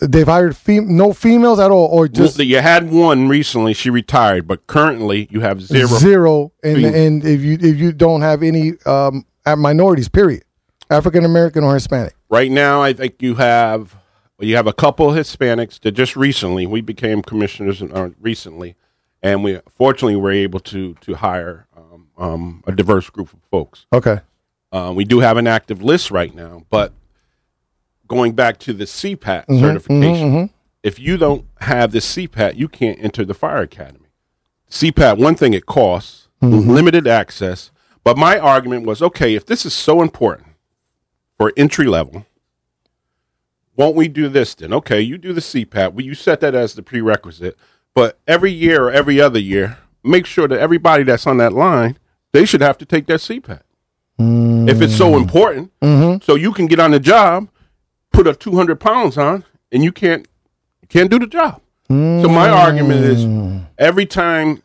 [0.00, 4.46] They've hired fem- no females at all, or just you had one recently; she retired,
[4.46, 5.86] but currently you have zero.
[5.86, 6.52] zero.
[6.62, 10.44] And and if you if you don't have any um uh, minorities, period,
[10.90, 12.14] African American or Hispanic.
[12.28, 13.96] Right now, I think you have
[14.38, 18.74] you have a couple Hispanics that just recently we became commissioners uh, recently,
[19.22, 23.86] and we fortunately were able to to hire um, um, a diverse group of folks.
[23.92, 24.20] Okay.
[24.72, 26.92] Uh, we do have an active list right now, but
[28.08, 30.50] going back to the CPAT Mm-hmm, certification,
[30.82, 34.08] if you don't have the CPAT, you can't enter the fire academy.
[34.70, 36.70] CPAT, one thing it costs, Mm-hmm.
[36.70, 37.70] limited access,
[38.02, 40.48] But my argument was, okay, if this is so important
[41.38, 42.26] for entry level,
[43.76, 44.74] won't we do this then?
[44.74, 45.94] Okay, you do the CPAT.
[45.94, 47.56] Well, you set that as the prerequisite.
[47.94, 51.96] But every year or every other year, make sure that everybody that's on that line,
[52.32, 53.62] they should have to take that CPAT.
[54.18, 55.72] If it's so important,
[56.22, 57.48] so you can get on the job,
[58.14, 60.26] put a 200 pounds on, and you can't
[60.80, 61.60] you can't do the job.
[61.88, 62.54] So my hmm.
[62.54, 64.62] argument is every time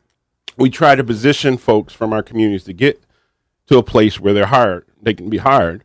[0.58, 3.02] we try to position folks from our communities to get
[3.68, 5.84] to a place where they're hired, they can be hired,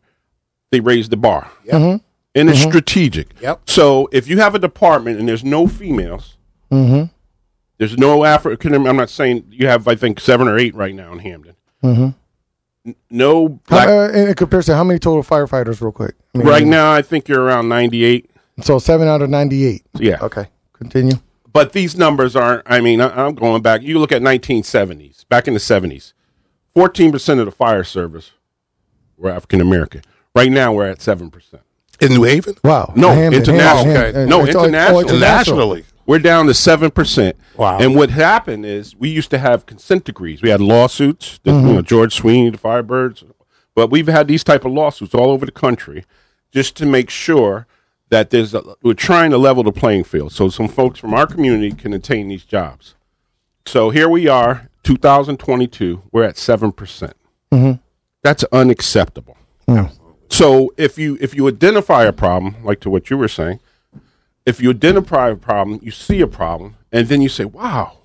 [0.71, 1.51] they raise the bar.
[1.67, 1.97] Mm-hmm.
[2.37, 2.71] And it's mm-hmm.
[2.71, 3.41] strategic.
[3.41, 3.69] Yep.
[3.69, 6.37] So if you have a department and there's no females,
[6.71, 7.05] mm-hmm.
[7.79, 8.75] there's no African.
[8.75, 9.87] I'm not saying you have.
[9.87, 11.55] I think seven or eight right now in Hamden.
[12.87, 13.89] N- No black.
[13.89, 16.15] Uh, in in comparison, how many total firefighters, real quick?
[16.35, 18.31] I mean, right now, I think you're around 98.
[18.63, 19.85] So seven out of 98.
[19.95, 20.19] Yeah.
[20.23, 21.17] Okay, continue.
[21.53, 22.63] But these numbers aren't.
[22.67, 23.83] I mean, I, I'm going back.
[23.83, 25.29] You look at 1970s.
[25.29, 26.13] Back in the 70s,
[26.75, 28.33] 14 percent of the fire service
[29.17, 30.03] were African American.
[30.35, 31.63] Right now, we're at seven percent.
[32.01, 32.57] In New Haven?
[32.65, 32.93] Wow.
[32.97, 33.85] No, Hamden, international.
[33.85, 34.05] Hamden, Okay.
[34.19, 34.29] Hamden.
[34.29, 34.97] No, It's- oh, international.
[34.97, 35.57] oh, international.
[35.57, 35.85] Nationally.
[36.07, 37.37] We're down to seven percent.
[37.57, 37.79] Wow.
[37.79, 40.43] And what happened is we used to have consent decrees.
[40.43, 41.39] We had lawsuits.
[41.45, 41.67] that, Mm-hmm.
[41.69, 43.25] You know, George Sweeney, the Firebirds.
[43.75, 46.05] But we've had these type of lawsuits all over the country,
[46.53, 47.67] just to make sure
[48.11, 48.55] that there's.
[48.55, 51.93] A, we're trying to level the playing field, so some folks from our community can
[51.93, 52.95] attain these jobs.
[53.67, 56.03] So here we are, 2022.
[56.13, 57.15] We're at seven percent.
[58.23, 59.37] That's unacceptable.
[59.69, 59.91] Yeah.
[60.29, 63.61] So if you if you identify a problem, like to what you were saying,
[64.47, 67.99] if you identify a problem, you see a problem, and then you say, "Wow,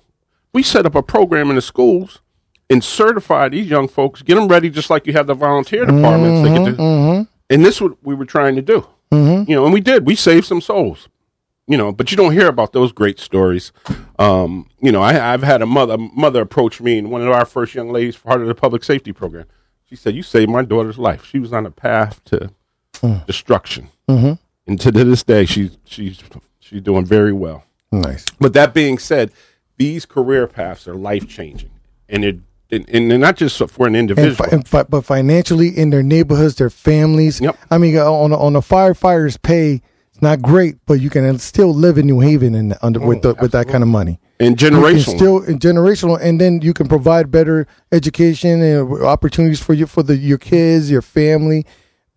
[0.52, 2.20] we set up a program in the schools
[2.68, 6.48] and certify these young folks, get them ready, just like you have the volunteer departments."
[6.48, 7.22] Get mm-hmm, to, mm-hmm.
[7.50, 9.50] And this is what we were trying to do, mm-hmm.
[9.50, 10.06] you know, and we did.
[10.06, 11.08] We saved some souls,
[11.66, 13.72] you know, but you don't hear about those great stories.
[14.18, 17.44] Um, you know, I, I've had a mother mother approach me, and one of our
[17.44, 19.46] first young ladies, part of the public safety program.
[19.84, 21.24] She said, "You saved my daughter's life.
[21.24, 22.50] She was on a path to
[22.94, 23.26] mm.
[23.26, 23.90] destruction."
[24.70, 26.22] And to this day she's she's
[26.60, 28.24] she's doing very well Nice.
[28.38, 29.32] but that being said
[29.76, 31.70] these career paths are life changing
[32.08, 32.38] and it
[32.72, 35.90] and, and they're not just for an And, individual fi- and fi- but financially in
[35.90, 37.40] their neighborhoods, their families.
[37.40, 37.58] Yep.
[37.68, 41.36] I mean, uh, on a, on a firefighter's pay, it's not great, but you can
[41.40, 44.20] still live in New Haven and under with the, with that kind of money.
[44.38, 49.74] and generational still in generational, and then you can provide better education and opportunities for
[49.74, 51.66] you for the your kids, your family,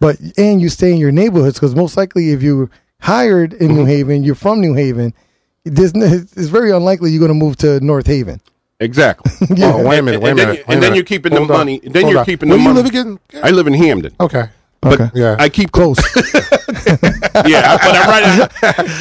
[0.04, 3.76] but and you stay in your neighborhoods because most likely if you're hired in Mm-hmm.
[3.78, 5.14] New Haven, you're from New Haven.
[5.66, 8.40] There's, it's very unlikely you're going to move to North Haven.
[8.80, 9.32] exactly
[9.64, 11.48] Oh, wait a minute, wait a and then, you, and then, you're keeping the on,
[11.48, 12.26] money then hold you're on.
[12.32, 13.10] keeping Where the you money live again?
[13.48, 14.46] i live in hamden Okay.
[14.84, 15.10] But Okay.
[15.16, 15.36] Yeah.
[15.40, 15.98] i keep Close.
[17.46, 18.52] yeah but i'm right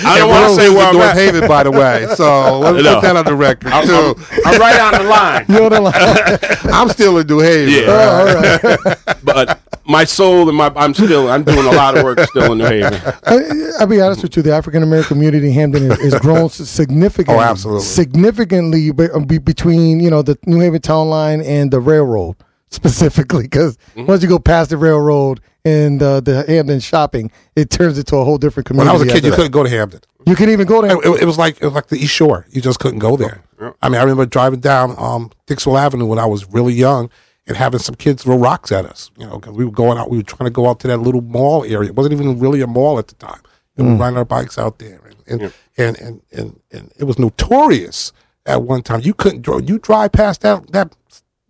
[0.07, 2.07] i don't want to Rose say is where i'm North at Haven, by the way.
[2.15, 2.95] So let me No.
[2.95, 3.93] put that on the record I'm, too.
[3.95, 4.15] I'm-
[4.47, 6.73] I'm right on the line You're on the line.
[6.75, 7.75] I'm still in New Haven.
[7.75, 7.85] Yeah.
[7.89, 8.99] Oh, all right.
[9.25, 12.59] but my soul and my i'm still i'm doing a lot of work still in
[12.59, 13.41] new haven I,
[13.81, 14.43] I'll be honest with you.
[14.43, 17.35] The African American community in Hamden has, has grown significantly.
[17.43, 17.83] Oh, absolutely.
[17.85, 22.37] Significantly be, be, between you know the New Haven town line and the railroad
[22.71, 24.07] specifically, because Mm-hmm.
[24.07, 28.25] once you go past the railroad and uh, the Hamden shopping, it turns into a
[28.25, 28.89] whole different community.
[28.93, 28.97] When.
[28.97, 29.37] I was a kid, you that.
[29.37, 30.01] couldn't go to Hamden.
[30.27, 31.15] You can even go It, there.
[31.15, 32.47] it- it was like it was like the East Shore.
[32.51, 33.43] You just couldn't go there.
[33.61, 33.73] Yeah.
[33.83, 37.11] I mean, I remember driving down um, Dixwell Avenue when I was really young
[37.47, 39.11] and having some kids throw rocks at us.
[39.19, 40.11] You know, because we were going out.
[40.11, 41.91] We were trying to go out to that little mall area.
[41.91, 43.41] It wasn't even really a mall at the time.
[43.77, 47.05] And we were riding our bikes out there, and and, and, and and and it
[47.05, 48.13] was notorious
[48.47, 49.01] at one time.
[49.03, 49.69] You couldn't drive.
[49.69, 50.95] You drive past that that,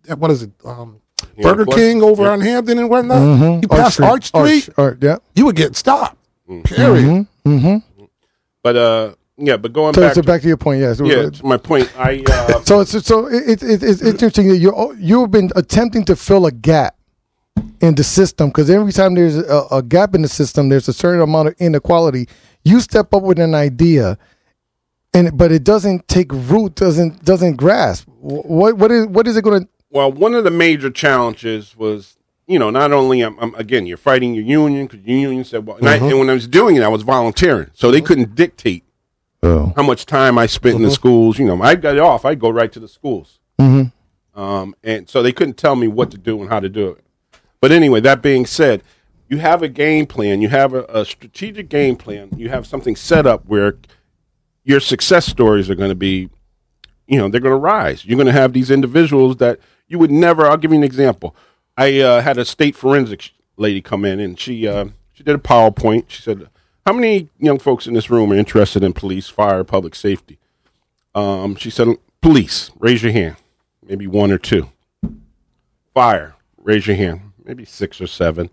[0.03, 0.51] that what is it?
[0.63, 1.01] Um,
[1.37, 2.29] Yeah, Burger plus- King over yeah.
[2.31, 3.17] on Hamden and whatnot.
[3.21, 3.61] Mhm.
[3.61, 5.17] You pass Arch Street, Arch, Arch, yeah.
[5.35, 6.17] you would get stopped.
[6.65, 7.25] Period.
[7.45, 8.05] Mm-hmm.
[8.61, 11.01] but uh yeah but going So, back so to, back to your point, yes.
[11.03, 14.57] yeah to my point i uh So it's so it, it, it, it's interesting that
[14.57, 16.95] you you've been attempting to fill a gap
[17.81, 20.93] in the system because every time there's a, a gap in the system, there's a
[20.93, 22.27] certain amount of inequality.
[22.63, 24.17] You step up with an idea,
[25.13, 28.07] and but it doesn't take root, doesn't doesn't grasp.
[28.19, 29.69] What what is what is it going to?
[29.93, 33.95] Well, one of the major challenges was, you know, not only um, um, again you're
[33.95, 36.75] fighting your union because your union said, well, and, I, and when I was doing
[36.75, 38.83] it, I was volunteering, so they couldn't dictate
[39.45, 39.73] Oh.
[39.75, 41.37] how much time I spent in the schools.
[41.37, 44.39] You know, I got it off, I'd go right to the schools, Mm-hmm.
[44.39, 47.03] um, and so they couldn't tell me what to do and how to do it.
[47.61, 48.81] But anyway, that being said,
[49.29, 52.95] you have a game plan, you have a, a strategic game plan, you have something
[52.95, 53.75] set up where
[54.63, 56.29] your success stories are going to be
[57.05, 58.05] you know they're going to rise.
[58.05, 60.45] You're going to have these individuals that you would never.
[60.45, 61.35] I'll give you an example.
[61.77, 65.39] I uh, had a state forensics lady come in, and she uh, she did a
[65.39, 66.05] PowerPoint.
[66.07, 66.49] She said,
[66.85, 70.39] "How many young folks in this room are interested in police, fire, public safety?"
[71.15, 71.87] Um, she said,
[72.21, 73.37] "Police, raise your hand.
[73.85, 74.69] Maybe one or two.
[75.93, 78.49] Fire, raise your hand, maybe six or seven.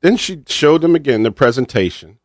[0.00, 2.18] Then she showed them again the presentation,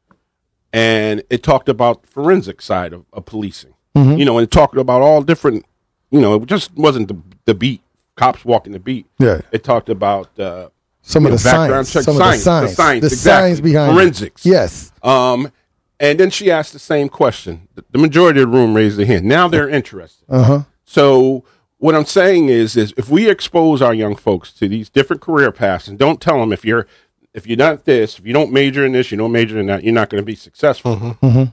[0.74, 3.74] and it talked about forensic side of, of policing.
[4.18, 5.66] You know, and it talked about all different.
[6.12, 7.82] You know, it just wasn't the the beat
[8.20, 9.06] cops walking the beat.
[9.20, 9.42] Yeah.
[9.52, 10.70] it talked about uh,
[11.02, 13.08] Some of the know, background science, check, some science, of the science, the science, the
[13.08, 13.42] exactly.
[13.48, 13.94] science behind it.
[13.96, 14.46] forensics.
[14.46, 14.92] Yes.
[15.04, 15.52] Um,
[16.00, 17.68] and then she asked the same question.
[17.76, 19.26] The- The majority of the room raised their hand.
[19.26, 20.26] Now they're interested.
[20.30, 20.62] Uh huh.
[20.86, 21.44] So
[21.78, 25.52] what I'm saying is, is if we expose our young folks to these different career
[25.52, 26.86] paths and don't tell them if you're
[27.34, 29.84] if you're not this, if you don't major in this, you don't major in that,
[29.84, 30.96] you're not going to be successful.
[31.22, 31.44] Mm-hmm.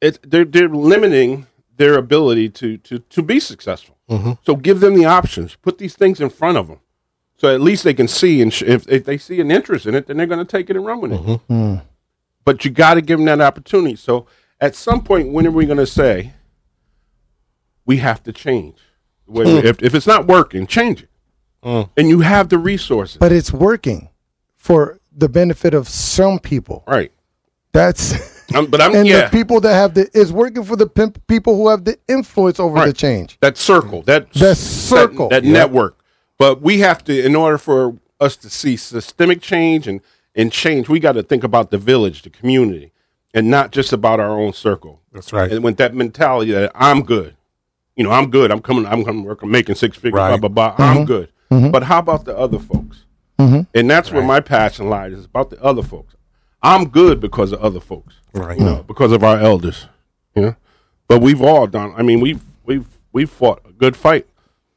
[0.00, 1.46] It, they're they're limiting
[1.76, 3.96] their ability to to to be successful.
[4.10, 4.32] Mm-hmm.
[4.44, 5.56] So give them the options.
[5.56, 6.80] Put these things in front of them.
[7.36, 9.94] So at least they can see, and sh- if, if they see an interest in
[9.94, 11.20] it, then they're going to take it and run with it.
[11.20, 11.54] Mm-hmm.
[11.54, 11.76] Hmm.
[12.44, 13.96] But you got to give them that opportunity.
[13.96, 14.26] So
[14.60, 16.34] at some point, when are we going to say
[17.86, 18.76] we have to change?
[19.26, 19.66] The way hmm.
[19.66, 21.08] if, if it's not working, change it.
[21.62, 21.82] Hmm.
[21.96, 24.10] And you have the resources, But it's working
[24.56, 26.84] for the benefit of some people.
[26.86, 27.12] right?
[27.72, 29.24] That's Um, but I'm and yeah.
[29.24, 32.58] the people that have the is working for the pimp, people who have the influence
[32.58, 33.38] over the change.
[33.40, 35.28] that circle, that That circle.
[35.28, 35.52] that, that Yeah.
[35.52, 35.96] network.
[36.38, 40.00] But we have to, in order for us to see systemic change and
[40.34, 42.92] and change, we got to think about the village, the community,
[43.34, 45.00] and not just about our own circle.
[45.12, 45.50] That's right.
[45.50, 47.36] And with that mentality that I'm good,
[47.96, 48.50] you know, I'm good.
[48.50, 48.86] I'm coming.
[48.86, 49.42] I'm coming to work.
[49.42, 50.14] I'm making six figures.
[50.14, 50.40] Right.
[50.40, 50.86] Blah blah blah.
[50.86, 51.04] I'm mm-hmm.
[51.04, 51.32] good.
[51.50, 51.70] Mm-hmm.
[51.70, 53.04] But how about the other folks?
[53.38, 53.62] Mm-hmm.
[53.74, 55.12] And that's where my passion lies.
[55.12, 56.14] Is about the other folks.
[56.62, 58.14] I'm good because of other folks.
[58.32, 58.58] Right.
[58.58, 58.86] You know, mm.
[58.86, 59.86] because of our elders.
[60.34, 60.56] You know,
[61.08, 61.92] but we've all done.
[61.96, 64.26] I mean, we've we've we've fought a good fight,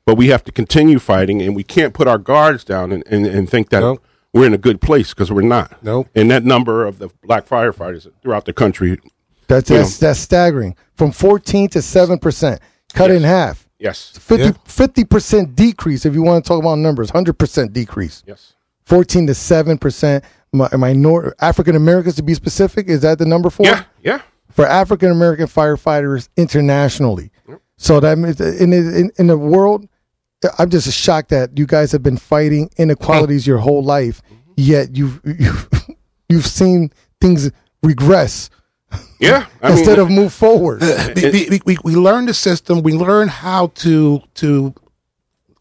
[0.05, 3.25] but we have to continue fighting, and we can't put our guards down and and,
[3.25, 4.03] and think that Nope.
[4.33, 5.83] we're in a good place because we're not.
[5.83, 6.07] Nope.
[6.15, 8.99] And that number of the black firefighters throughout the country.
[9.47, 10.75] That's You that's, that's staggering.
[10.95, 12.59] From 14 to 7%,
[12.93, 13.67] cut in half.
[13.77, 14.17] Yes.
[14.17, 17.11] 50 percent decrease if you want to talk about numbers.
[17.11, 18.23] 100% decrease.
[18.25, 18.53] Yes.
[18.85, 23.63] 14 to 7% mi- minor African Americans to be specific, is that the number for?
[23.65, 23.83] Yeah.
[24.01, 24.21] Yeah.
[24.49, 27.31] for African American firefighters internationally.
[27.77, 29.87] So that means in, in in the world,
[30.59, 34.51] I'm just shocked that you guys have been fighting inequalities your whole life, mm-hmm.
[34.57, 35.69] yet you've you've,
[36.29, 38.49] you've seen things regress
[39.19, 39.47] Yeah.
[39.61, 40.81] I instead mean, of move forward.
[41.15, 42.81] we, we, we, we learn the system.
[42.83, 44.73] We learn how to to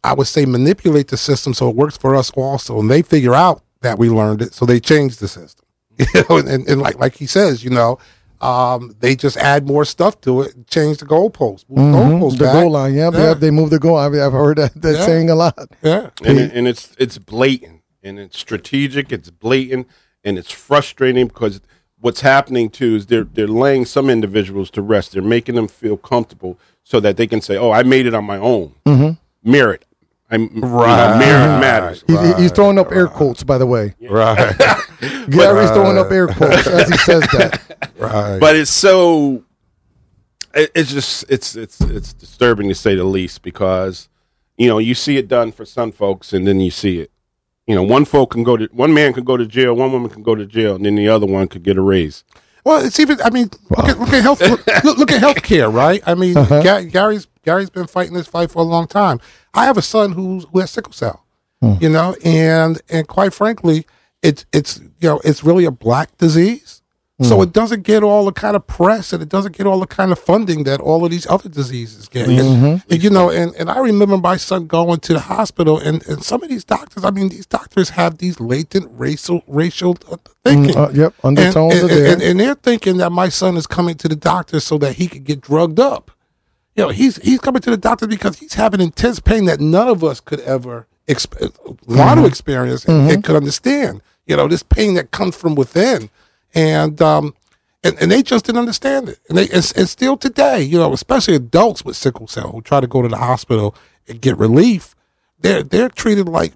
[0.05, 2.81] I would say manipulate the system so it works for us also.
[2.81, 5.67] And they figure out that we learned it, so they changed the system.
[6.15, 7.99] You know, and, and like like he says, you know,
[8.41, 12.39] um, they just add more stuff to it, and change the goalposts, move the goalposts
[12.39, 12.53] the back.
[12.55, 13.29] goal line, yep, Yeah.
[13.29, 13.97] yep, they move the goal.
[13.97, 15.07] I've, I've heard that, that Yeah.
[15.07, 15.57] saying a lot.
[15.83, 19.13] Yeah, and, it, and it's it's blatant and it's strategic.
[19.13, 19.87] It's blatant
[20.25, 21.61] and it's frustrating because
[22.01, 25.13] what's happening too is they're they're laying some individuals to rest.
[25.13, 28.25] They're making them feel comfortable so that they can say, "Oh, I made it on
[28.25, 28.75] my own."
[29.45, 29.85] Merit,
[30.33, 31.19] I'm right.
[31.19, 32.05] merit matters.
[32.07, 33.95] He's, he's throwing up air quotes, by the way.
[34.11, 34.57] right,
[35.29, 37.93] Gary's throwing up air quotes as he says that.
[37.99, 38.39] right.
[38.41, 39.45] but it's so
[40.55, 44.09] it, it's just it's it's it's disturbing to say the least because
[44.57, 47.11] you know you see it done for some folks and then you see it
[47.67, 50.11] you know one folk can go to one man can go to jail one woman
[50.11, 52.25] can go to jail and then the other one could get a raise
[52.65, 53.21] Well, it's even.
[53.23, 54.41] I mean, look at look at health.
[54.41, 56.01] Look, look, look at healthcare, right?
[56.07, 56.63] I mean, uh-huh.
[56.63, 59.21] Ga- Gary's Gary's been fighting this fight for a long time.
[59.55, 61.25] I have a son who's who has sickle cell,
[61.81, 63.87] you know, and and quite frankly,
[64.23, 66.83] it's it's you know it's really a black disease,
[67.21, 69.87] so it doesn't get all the kind of press and it doesn't get all the
[69.87, 72.29] kind of funding that all of these other diseases get.
[72.29, 76.07] And, and, you know, and, and I remember my son going to the hospital, and,
[76.09, 80.17] and some of these doctors, I mean, these doctors have these latent racial racial uh,
[80.45, 80.77] thinking.
[80.77, 82.13] uh, yep, undertones and, there.
[82.13, 85.09] And, and they're thinking that my son is coming to the doctor so that he
[85.09, 86.12] could get drugged up.
[86.77, 89.89] You know, he's he's coming to the doctor because he's having intense pain that none
[89.89, 92.21] of us could ever exp- want Mm-hmm.
[92.23, 94.01] to experience and, and could understand.
[94.27, 96.09] You know, this pain that comes from within,
[96.55, 97.35] and um,
[97.85, 99.19] and, and they just didn't understand it.
[99.29, 102.81] And they and, and still today, you know, especially adults with sickle cell who try
[102.81, 103.75] to go to the hospital
[104.09, 104.95] and get relief,
[105.41, 106.53] they're they're treated like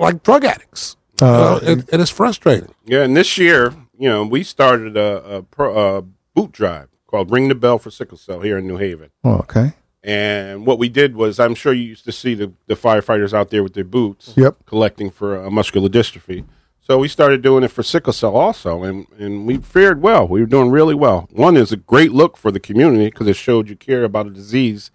[0.00, 2.74] like drug addicts, You know, and, and it's frustrating.
[2.86, 6.02] yeah and this year you know we started a, a, pro, a
[6.34, 9.10] boot drive called ring the bell for sickle cell here in new haven.
[9.22, 9.72] Oh, okay.
[10.02, 13.50] and what we did was i'm sure you used to see the, the firefighters out
[13.50, 14.66] there with their boots Yep.
[14.66, 16.44] collecting for uh, muscular dystrophy.
[16.80, 20.28] So we started doing it for sickle cell also and, and we fared well.
[20.28, 21.28] We were doing really well.
[21.32, 24.30] One is a great look for the community because it showed you care about a
[24.30, 24.90] disease.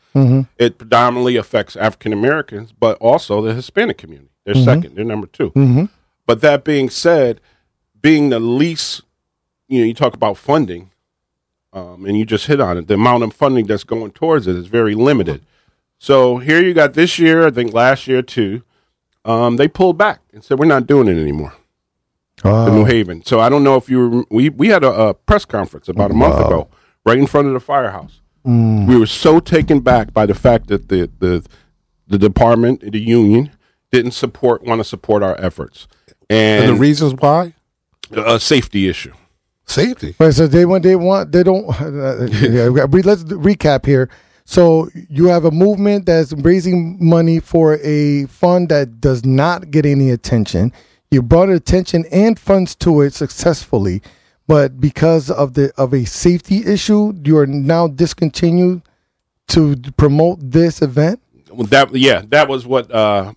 [0.66, 4.30] It predominantly affects african americans but also the hispanic community.
[4.46, 4.96] They're second.
[4.96, 5.88] They're number 2
[6.28, 7.40] but that being said
[8.02, 9.02] being the least
[9.70, 10.92] you know you talk about funding
[11.74, 14.56] um, and you just hit on it the amount of funding that's going towards it
[14.56, 15.42] is very limited
[15.98, 18.64] so here you got this year i think last year too
[19.26, 21.54] um, they pulled back and said we're not doing it anymore.
[22.42, 23.24] Uh, to New Haven.
[23.26, 26.10] So I don't know if you were, we we had a, a press conference about
[26.10, 26.70] a month ago,
[27.06, 28.22] right in front of the firehouse.
[28.46, 31.46] We were so taken back by the fact that the the
[32.08, 33.52] the department, the union,
[33.92, 35.88] didn't support want to support our efforts,
[36.30, 37.56] And and, the reasons why?
[38.16, 39.14] a safety issue.
[39.70, 40.16] Safety.
[40.20, 41.70] Right, so they want they want they don't.
[41.80, 44.10] Uh, yeah, we- let's recap here.
[44.46, 49.86] So you have a movement that's raising money for a fund that does not get
[49.86, 50.74] any attention.
[51.12, 54.02] You brought attention and funds to it successfully,
[54.48, 58.82] but because of the of a safety issue, you are now discontinued
[59.50, 61.22] to promote this event.
[61.52, 63.34] Well, that yeah, that was what uh,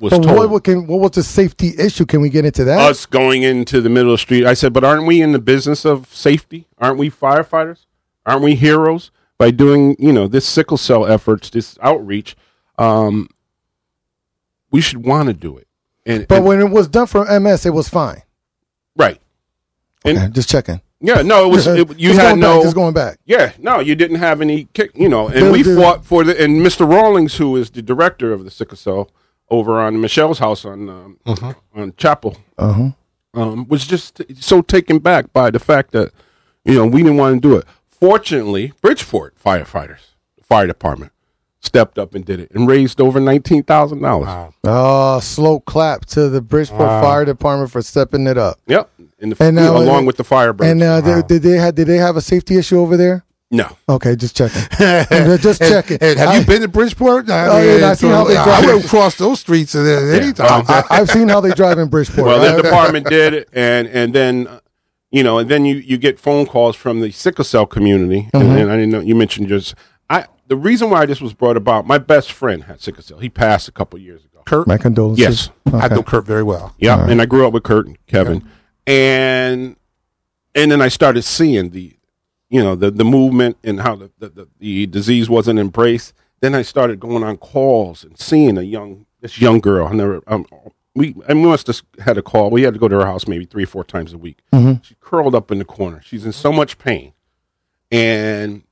[0.00, 0.50] was But told.
[0.50, 2.06] what, can what was the safety issue?
[2.06, 2.78] Can we get into that?
[2.78, 4.46] us going into the middle of the street.
[4.46, 6.66] I said, but aren't we in the business of safety?
[6.78, 7.86] Aren't we firefighters?
[8.26, 12.36] Aren't we heroes by doing you know this sickle cell efforts, this outreach?
[12.78, 13.28] Um,
[14.70, 15.66] we should want to do it.
[16.06, 18.22] And, but and- when it was done for MS, it was fine.
[18.96, 19.20] right,
[20.04, 20.80] and Okay, just checking.
[21.00, 23.18] yeah, no, it was it, you just had no back, just going back.
[23.24, 26.60] Yeah, no, you didn't have any kick, you know, and we fought for the and
[26.64, 26.88] Mr.
[26.88, 29.10] Rawlings, who is the director of the sickle cell
[29.50, 31.18] over on Michelle's house on um,
[31.74, 32.90] on Chapel, Uh huh.
[33.40, 36.12] um, was just so taken back by the fact that
[36.64, 37.64] you know we didn't want to do it.
[37.88, 40.00] Fortunately, Bridgeport firefighters,
[40.42, 41.12] fire department,
[41.60, 44.26] stepped up and did it and raised over nineteen thousand dollars.
[44.28, 44.54] Wow.
[44.64, 48.58] Oh, slow clap to the Bridgeport Fire Department for stepping it up.
[48.66, 50.72] Yep, the, And now- along with the fire branch.
[50.72, 53.24] And uh, they, did they have did they have a safety issue over there?
[53.50, 54.60] No, Okay, just checking.
[55.38, 55.98] just checking.
[56.00, 57.30] And have I- you been to Bridgeport?
[57.30, 58.64] I, Oh, yeah, I seen how they I drive.
[58.66, 60.64] went across those streets at any time.
[60.68, 62.26] I, I've seen how they drive in Bridgeport.
[62.26, 64.48] Well, I- the department did, it, and and then
[65.10, 68.42] you know, and then you you get phone calls from the sickle cell community, and,
[68.42, 68.58] Mm-hmm.
[68.58, 69.74] and I didn't know you mentioned just
[70.10, 70.26] I.
[70.48, 73.18] The reason why this was brought about, my best friend had sickle cell.
[73.18, 74.40] He passed a couple years ago.
[74.46, 75.50] Kurt, My condolences.
[75.66, 75.74] Yes.
[75.74, 76.74] I know Kurt very well.
[76.78, 78.48] Yeah, and I grew up with Kurt and Kevin,
[78.86, 79.76] and
[80.54, 81.97] and then I started seeing the,
[82.50, 86.14] you know, the the movement and how the the, the, the disease wasn't embraced.
[86.40, 89.88] Then I started going on calls and seeing a young this young girl.
[89.88, 90.46] I never um,
[90.94, 92.50] we we must have had a call.
[92.50, 94.38] We had to go to her house maybe three or four times a week.
[94.82, 96.00] She curled up in the corner.
[96.02, 97.12] She's in so much pain,
[97.90, 98.62] and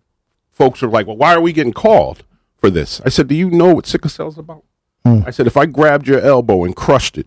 [0.51, 2.24] folks are like, "Well, why are we getting called
[2.57, 4.64] for this?" I said, "Do you know what sickle cell's about?"
[5.27, 7.27] I said, "If I grabbed your elbow and crushed it."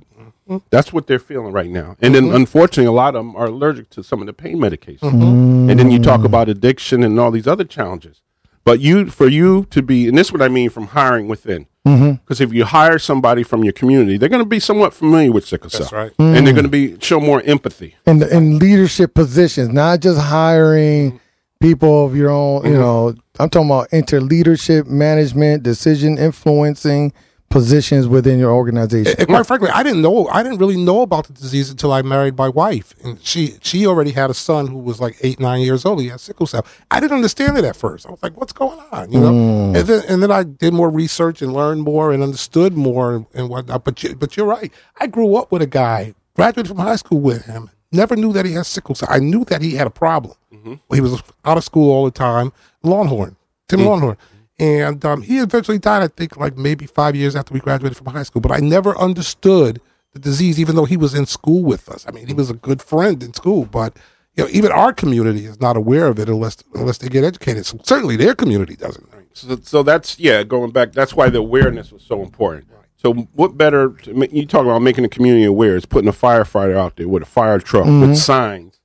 [0.50, 0.66] Mm-hmm.
[0.70, 1.96] That's what they're feeling right now.
[2.02, 2.36] And then, mm-hmm.
[2.36, 5.00] unfortunately, a lot of them are allergic to some of the pain medications.
[5.00, 5.70] Mm-hmm.
[5.70, 8.22] And then you talk about addiction and all these other challenges.
[8.64, 11.68] But you, for you to be, and this is what I mean from hiring within.
[11.84, 15.48] Because if you hire somebody from your community, they're going to be somewhat familiar with
[15.48, 16.12] sickle cell, That's right.
[16.20, 16.58] and they're mm.
[16.58, 17.96] going to be show more empathy.
[18.06, 21.20] and in leadership positions, not just hiring
[21.60, 22.66] people of your own.
[22.66, 27.14] You know, I'm talking about inter leadership, management, decision influencing
[27.50, 29.16] positions within your organization.
[29.18, 30.28] And quite frankly, I didn't know.
[30.28, 33.86] I didn't really know about the disease until I married my wife, and she she
[33.86, 36.02] already had a son who was like eight nine years old.
[36.02, 36.66] He had sickle cell.
[36.92, 38.06] I didn't understand it at first.
[38.06, 39.32] I was like, "What's going on?" You know.
[39.32, 39.78] Mm.
[39.78, 43.26] And then and then I did more research and learned more and understood more and,
[43.34, 43.84] and whatnot.
[43.84, 44.72] But you, but you're right.
[45.00, 47.70] I grew up with a guy, graduated from high school with him.
[47.92, 49.10] Never knew that he had sickle cell.
[49.12, 50.36] I knew that he had a problem.
[50.54, 50.94] Mm-hmm.
[50.94, 52.54] He was out of school all the time.
[52.84, 53.36] Longhorn,
[53.68, 53.86] Tim mm.
[53.86, 54.18] Longhorn.
[54.60, 58.08] And um, he eventually died, I think, like maybe five years after we graduated from
[58.08, 58.42] high school.
[58.42, 59.82] But I never understood
[60.12, 62.06] the disease, even though he was in school with us.
[62.08, 63.96] I mean, he was a good friend in school, but
[64.36, 67.66] you know, even our community is not aware of it unless unless they get educated.
[67.66, 69.08] So certainly their community doesn't.
[69.34, 70.92] So, so that's yeah, going back.
[70.92, 72.68] That's why the awareness was so important.
[72.98, 73.90] So, what better?
[73.90, 77.24] To, you talk about making the community aware It's putting a firefighter out there with
[77.24, 78.80] a fire truck with signs.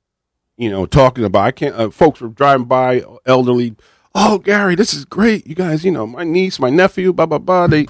[0.57, 1.47] You know, talking about.
[1.47, 1.75] I can't.
[1.75, 3.75] Uh, folks were driving by, elderly.
[4.15, 5.47] Oh, Gary, this is great.
[5.47, 7.67] You guys, you know, my niece, my nephew, blah blah blah.
[7.67, 7.81] They,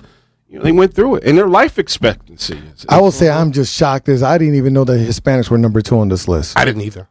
[0.49, 2.87] you know, they went through it, and their life expectancy is.
[2.89, 5.83] I will say I'm just shocked as I didn't even know that Hispanics were number
[5.83, 6.59] two on this list.
[6.59, 7.09] I didn't either.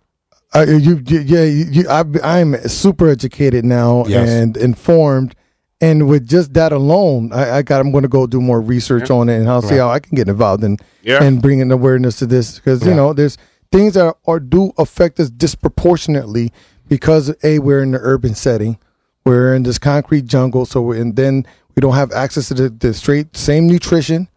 [0.55, 4.29] Uh, you, you, yeah, you, you, I, I'm super educated now Yes.
[4.29, 5.35] and informed,
[5.81, 7.81] and with just that alone, I, I got.
[7.81, 10.15] I'm going to go do more research on it and I'll see how I can
[10.15, 11.23] get involved in Yeah.
[11.23, 13.37] and bringing awareness to this because you know there's
[13.71, 16.51] things that are do affect us disproportionately
[16.87, 18.77] because a we're in the urban setting,
[19.25, 21.45] we're in this concrete jungle, so and then
[21.75, 24.27] we don't have access to the, the straight same nutrition.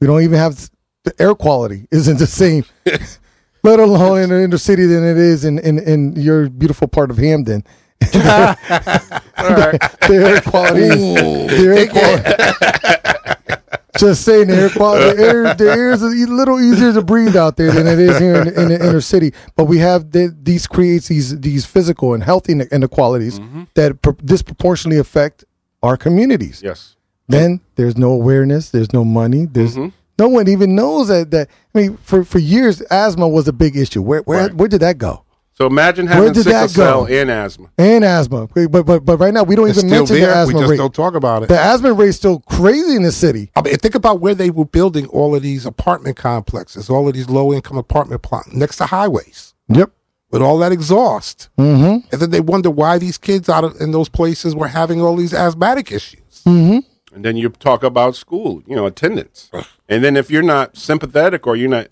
[0.00, 0.70] We don't even have
[1.04, 2.64] the air quality isn't the same.
[3.62, 7.10] let alone in the inner city than it is in, in, in your beautiful part
[7.10, 7.64] of Hamden.
[8.00, 8.56] the
[10.10, 13.18] air quality, the air quality.
[13.98, 17.36] Just saying, the air quality, the air, the air is a little easier to breathe
[17.36, 19.32] out there than it is here in, in the inner city.
[19.54, 23.64] But we have the, these creates these these physical and health ine- inequalities mm-hmm.
[23.74, 25.44] that pr- disproportionately affect
[25.82, 26.94] our communities yes.
[27.26, 29.88] then there's no awareness there's no money there's mm-hmm.
[30.18, 31.30] No one even knows that.
[31.30, 34.02] That I mean, for for years, asthma was a big issue.
[34.02, 34.54] Where where Right.
[34.54, 35.24] where did that go?
[35.54, 37.12] So imagine Where having did sickle that cell go?
[37.14, 37.68] and asthma.
[37.78, 40.30] And asthma, but but but right now we don't It's even still mention the there.
[40.30, 40.76] the We asthma just rate.
[40.78, 41.48] don't talk about it.
[41.50, 43.50] The asthma rate's still crazy in the city.
[43.54, 47.14] I mean, think about where they were building all of these apartment complexes, all of
[47.14, 49.90] these low income apartment plots next to highways Yep.
[50.30, 51.50] with all that exhaust.
[51.58, 52.06] Mm-hmm.
[52.10, 55.16] And then they wonder why these kids out of, in those places were having all
[55.16, 56.42] these asthmatic issues.
[56.46, 56.82] And
[57.26, 59.50] then you talk about school, you know, attendance.
[59.86, 61.88] And then if you're not sympathetic or you're not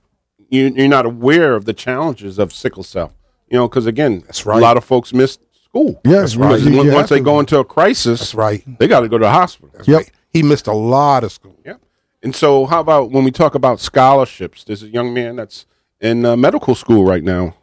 [0.48, 3.12] you, you're not aware of the challenges of sickle cell,
[3.50, 4.58] you know, because again, That's right.
[4.58, 6.00] a lot of folks miss school.
[6.04, 6.48] Yes, right.
[6.58, 8.78] Because You- you once they go into a crisis, That's right.
[8.78, 9.70] they got to go to the hospital.
[9.74, 9.96] That's Yep.
[9.96, 10.10] right.
[10.32, 11.56] He missed a lot of school.
[11.64, 11.74] Yeah.
[12.22, 14.62] And so, how about when we talk about scholarships?
[14.64, 15.66] There's a young man that's
[16.00, 17.54] in uh, medical school right now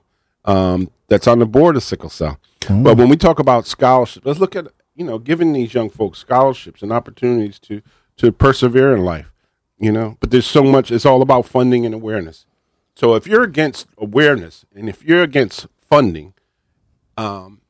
[0.45, 2.39] um, that's on the board of sickle cell.
[2.69, 6.19] But when we talk about scholarships, let's look at you know giving these young folks
[6.19, 7.81] scholarships and opportunities to
[8.17, 9.31] to persevere in life.
[9.79, 10.91] You know, but there's so much.
[10.91, 12.45] It's all about funding and awareness.
[12.95, 16.33] So if you're against awareness and if you're against funding,
[17.17, 17.61] um,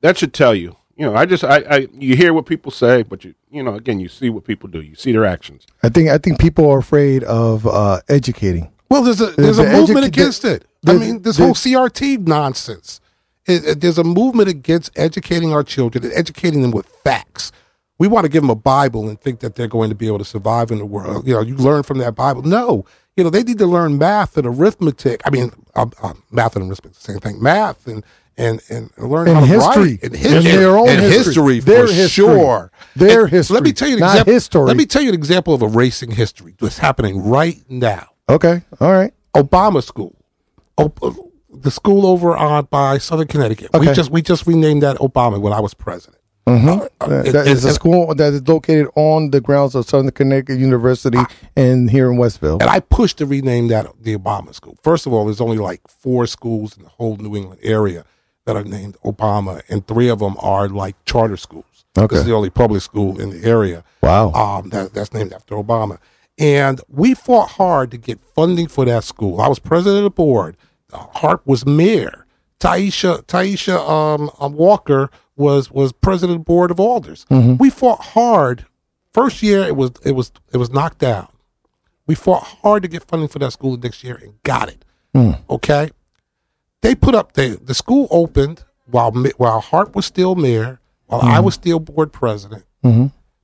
[0.00, 0.76] that should tell you.
[0.96, 3.74] You know, I just I, I you hear what people say, but you you know
[3.74, 4.80] again you see what people do.
[4.80, 5.66] You see their actions.
[5.82, 8.72] I think I think people are afraid of uh, educating.
[8.88, 10.64] Well, there's a there's There's a the movement edu- against it.
[10.86, 13.00] I mean, this there's- whole CRT nonsense.
[13.46, 17.52] It, it- there's a movement against educating our children and educating them with facts.
[17.98, 20.18] We want to give them a Bible and think that they're going to be able
[20.18, 21.26] to survive in the world.
[21.26, 22.42] You know, you learn from that Bible.
[22.42, 22.84] No,
[23.16, 25.20] you know, they need to learn math and arithmetic.
[25.26, 27.42] I mean, uh, uh, math and arithmetic, the same thing.
[27.42, 28.02] Math and
[28.38, 29.82] and and learn And how to history.
[29.92, 31.54] write and, And history their own and history.
[31.54, 32.08] history Their for history.
[32.24, 32.72] sure.
[32.94, 34.32] Their And history, Let me tell you an example.
[34.32, 34.62] history.
[34.62, 38.08] Let me tell you an example of erasing history that's happening right now.
[38.28, 39.12] Okay, all right.
[39.34, 40.14] Obama School,
[40.78, 40.92] o-
[41.50, 43.70] the school over on by Southern Connecticut.
[43.74, 43.88] Okay.
[43.88, 46.20] We just we just renamed that Obama when I was president.
[46.46, 46.86] Mm-hmm.
[47.00, 50.58] Uh, that it- is a school that is located on the grounds of Southern Connecticut
[50.58, 51.18] University
[51.56, 52.58] and here in Westville.
[52.60, 54.78] And I pushed to rename that the Obama School.
[54.82, 58.04] First of all, there's only like four schools in the whole New England area
[58.44, 61.64] that are named Obama, and three of them are like charter schools.
[61.98, 62.06] Okay.
[62.14, 63.82] This is the only public school in the area.
[64.02, 64.30] Wow.
[64.32, 65.98] um, that, that's named after Obama.
[66.38, 69.40] And we fought hard to get funding for that school.
[69.40, 70.56] I was president of the board.
[70.92, 72.25] Uh, Harp was mayor.
[72.60, 77.26] Tyisha Tyisha um, um, Walker was was president of the board of alders.
[77.58, 78.66] We fought hard.
[79.12, 81.28] First year it was it was it was knocked down.
[82.06, 84.84] We fought hard to get funding for that school next year and got it.
[85.50, 85.90] Okay,
[86.82, 91.40] they put up the the school opened while while Harp was still mayor, while I
[91.40, 92.64] was still board president.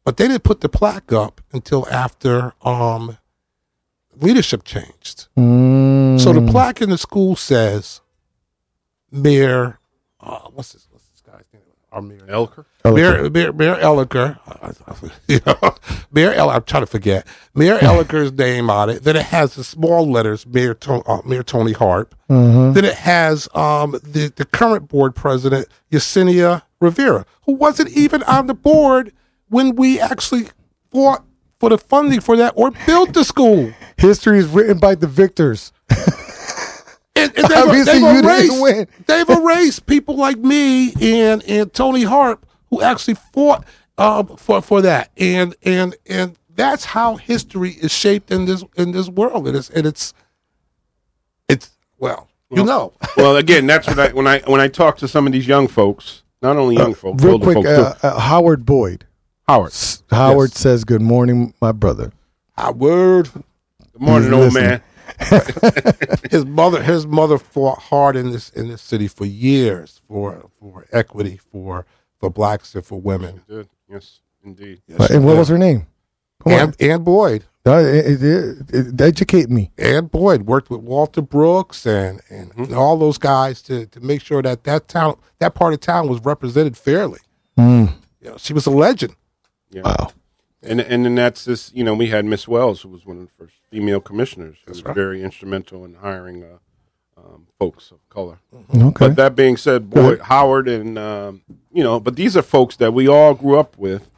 [0.05, 3.19] But they didn't put the plaque up until after um,
[4.17, 5.29] leadership changed.
[5.39, 6.21] Mm.
[6.21, 8.02] So the plaque in the school says,
[9.13, 9.79] Mayor,
[10.21, 10.89] uh, what's this?
[10.91, 11.63] What's this guy's name?
[11.93, 12.21] Our mayor.
[12.27, 12.65] Elker.
[12.87, 14.39] Mayor, Mayor, Mayor Elicker,
[15.29, 15.77] you know,
[16.11, 19.05] Mayor El, I'm trying to forget Mayor Elicker's name on it.
[19.05, 22.15] Then it has the small letters, Mayor, to, uh, Mayor Toni Harp.
[22.31, 22.73] Mm-hmm.
[22.73, 28.47] Then it has um, the the current board president Yesenia Rivera, who wasn't even on
[28.47, 29.13] the board
[29.49, 30.49] when we actually
[30.91, 31.23] fought
[31.61, 33.71] for the funding for that or built the school.
[33.99, 35.73] History is written by the victors.
[37.23, 38.89] And, and they've, Obviously, they've you didn't erased, win.
[39.07, 43.65] they've erased people like me and and Toni Harp who actually fought
[43.99, 45.11] uh, for for that.
[45.17, 49.47] And and and that's how history is shaped in this in this world.
[49.49, 50.15] And it's and it's
[51.49, 52.93] it's well, you know.
[53.17, 55.69] well, again, that's what I when I when I talk to some of these young
[55.69, 59.07] folks, not only young folks, Real older quick, folks uh, uh, Howard Boyd.
[59.49, 59.73] Howard.
[59.73, 62.13] S- Howard says, "Good morning, my brother."
[62.57, 63.31] Howard.
[63.33, 64.65] Good morning, He's old listening.
[64.69, 64.83] man.
[66.31, 70.87] his mother his mother fought hard in this in this city for years for for
[70.93, 71.87] equity for
[72.19, 73.69] for blacks and for women Good.
[73.89, 74.81] Yes, indeed.
[74.99, 75.87] Uh, and what was her name?
[76.43, 79.71] Come on, and and Boyd Uh, it- it- it- educate me.
[79.79, 82.63] and Boyd worked with Walter Brooks and and, Mm-hmm.
[82.65, 86.09] and all those guys to to make sure that that town that part of town
[86.09, 87.21] was represented fairly.
[87.59, 87.93] Mm.
[88.21, 89.15] You know, she was a legend.
[89.71, 89.83] Yeah.
[89.85, 90.13] Wow.
[90.63, 91.73] And and then that's this.
[91.75, 94.71] You know, we had Miss Wells, who was one of the first female commissioners, who
[94.71, 94.95] was right.
[94.95, 96.59] very instrumental in hiring uh,
[97.17, 98.39] um, folks of color.
[98.75, 99.09] Okay.
[99.09, 101.43] But that being said, boy, Howard and um,
[101.73, 104.09] you know, but these are folks that we all grew up with,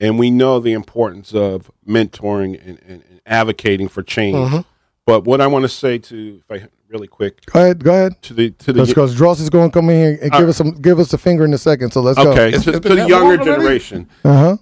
[0.00, 4.64] and we know the importance of mentoring and, and, and advocating for change.
[5.04, 7.82] But what I want to say to, if I really quick, go ahead.
[7.82, 8.22] Go ahead.
[8.22, 10.56] to the to the Because Dross is going to come in here and give us
[10.56, 11.92] some, give us a finger in a second.
[11.92, 12.32] So let's okay go.
[12.32, 14.08] Okay, to, it's to the younger generation.
[14.24, 14.56] Uh huh.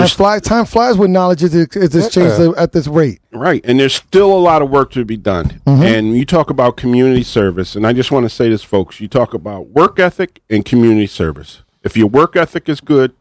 [0.00, 0.40] Time flies.
[0.42, 2.52] Time flies when knowledge is is is changed Yeah.
[2.56, 3.20] at this rate.
[3.32, 3.64] Right.
[3.64, 5.60] And there's still a lot of work to be done.
[5.66, 5.82] Mm-hmm.
[5.82, 9.00] And you talk about community service, and I just want to say this, folks.
[9.00, 11.62] You talk about work ethic and community service.
[11.82, 13.12] If your work ethic is good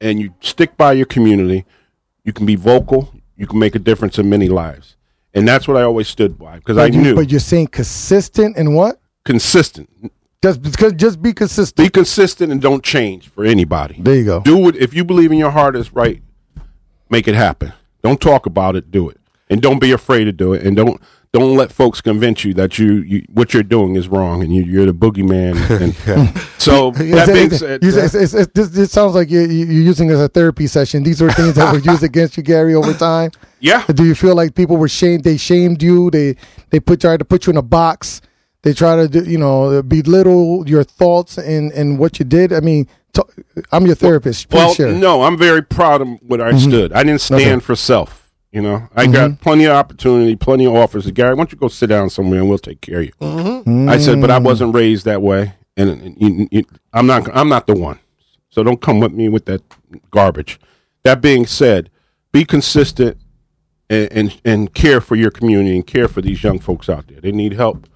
[0.00, 1.64] and you stick by your community,
[2.24, 4.96] you can be vocal, you can make a difference in many lives,
[5.34, 8.56] and that's what I always stood by because I you, knew but you're saying consistent
[8.56, 9.00] and what?
[9.24, 9.88] consistent.
[10.42, 11.84] Just because, just be consistent.
[11.84, 13.96] Be consistent and don't change for anybody.
[14.00, 14.40] There you go.
[14.40, 16.22] Do it if you believe in your heart is right,
[17.10, 17.72] make it happen.
[18.02, 19.18] Don't talk about it, do it.
[19.50, 20.64] And don't be afraid to do it.
[20.64, 21.00] And don't
[21.32, 24.62] don't let folks convince you that you, you what you're doing is wrong and you,
[24.62, 25.56] you're the boogeyman.
[26.06, 29.14] And so that Is being it- said, you say- it's- it's- it's- this, this sounds
[29.16, 31.02] like you, you- you're using as a therapy session.
[31.02, 33.32] These were things that were used against you, Gary, over time.
[33.60, 35.24] yeah, Do you feel like people were shamed?
[35.24, 36.10] They shamed you.
[36.12, 36.36] They
[36.70, 38.20] they put tried to put you in a box.
[38.68, 42.52] They try to do, you know belittle your thoughts and and what you did.
[42.52, 43.22] I mean, t-
[43.72, 44.50] I'm your therapist.
[44.50, 44.92] Please Well, share.
[44.92, 46.68] no, I'm very proud of what I mm-hmm.
[46.68, 46.92] stood.
[46.92, 48.30] I didn't stand for self.
[48.52, 49.42] You know, I got mm-hmm.
[49.42, 51.10] plenty of opportunity, plenty of offers.
[51.12, 53.12] Gary, why don't you go sit down somewhere and we'll take care of you?
[53.22, 53.88] Mm-hmm.
[53.88, 54.44] I said, but I mm.
[54.44, 57.34] wasn't raised that way, and, and you- you- I'm not.
[57.34, 57.98] I'm not the one.
[58.50, 59.62] So don't come with me with that
[60.10, 60.60] garbage.
[61.04, 61.88] That being said,
[62.32, 63.16] be consistent
[63.88, 67.22] and and, and care for your community and care for these young folks out there.
[67.22, 67.88] They need help,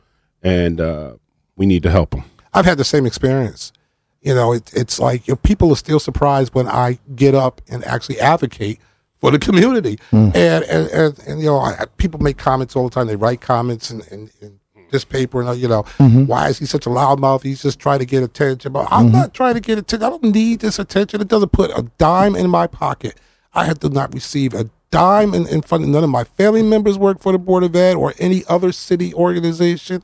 [0.42, 1.14] and uh,
[1.56, 2.24] we need to help them.
[2.54, 3.72] I've had the same experience.
[4.20, 7.60] You know, it, it's like you know, people are still surprised when I get up
[7.68, 8.78] and actually advocate
[9.22, 9.98] for the community.
[10.10, 13.06] And, and, and, and, you know, I, people make comments all the time.
[13.06, 14.58] They write comments in, in, in
[14.90, 15.82] this paper and, uh, you know,
[16.26, 17.42] why is he such a loudmouth?
[17.42, 18.72] He's just trying to get attention.
[18.72, 20.04] But I'm not trying to get attention.
[20.04, 21.20] I don't need this attention.
[21.20, 23.18] It doesn't put a dime in my pocket.
[23.54, 26.62] I have to not receive a dime in, in front of none of my family
[26.62, 30.02] members work for the Board of Ed or any other city organization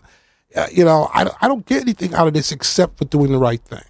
[0.56, 3.32] Uh, you know, I, don't- I don't get anything out of this except for doing
[3.32, 3.84] the right thing.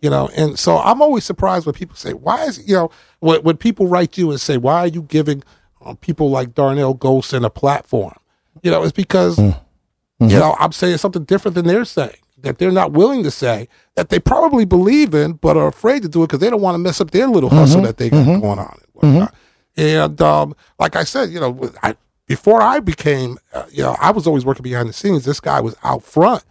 [0.00, 2.90] You know, and so I'm always surprised when people say, why is, you know,
[3.20, 5.42] when, when people write you and say, why are you giving
[5.82, 8.14] uh, people like Darnell Goldson a platform?
[8.62, 9.58] You know, it's because, mm.
[10.20, 10.38] you mm-hmm.
[10.38, 14.10] know, I'm saying something different than they're saying, that they're not willing to say, that
[14.10, 16.78] they probably believe in, but are afraid to do it because they don't want to
[16.80, 17.86] mess up their little hustle mm-hmm.
[17.86, 18.40] that they got mm-hmm.
[18.42, 18.78] going on.
[19.00, 19.34] And, whatnot.
[19.78, 21.96] and um, like I said, you know, I,
[22.26, 25.24] before I became, uh, you know, I was always working behind the scenes.
[25.24, 26.44] This guy was out front.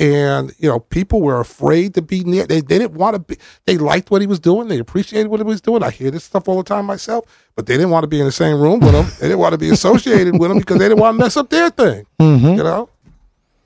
[0.00, 2.46] And, you know, people were afraid to be near.
[2.46, 4.68] They, they didn't want to be, they liked what he was doing.
[4.68, 5.82] They appreciated what he was doing.
[5.82, 7.24] I hear this stuff all the time myself,
[7.56, 9.06] but they didn't want to be in the same room with him.
[9.18, 11.50] They didn't want to be associated with him because they didn't want to mess up
[11.50, 12.06] their thing.
[12.20, 12.88] You know?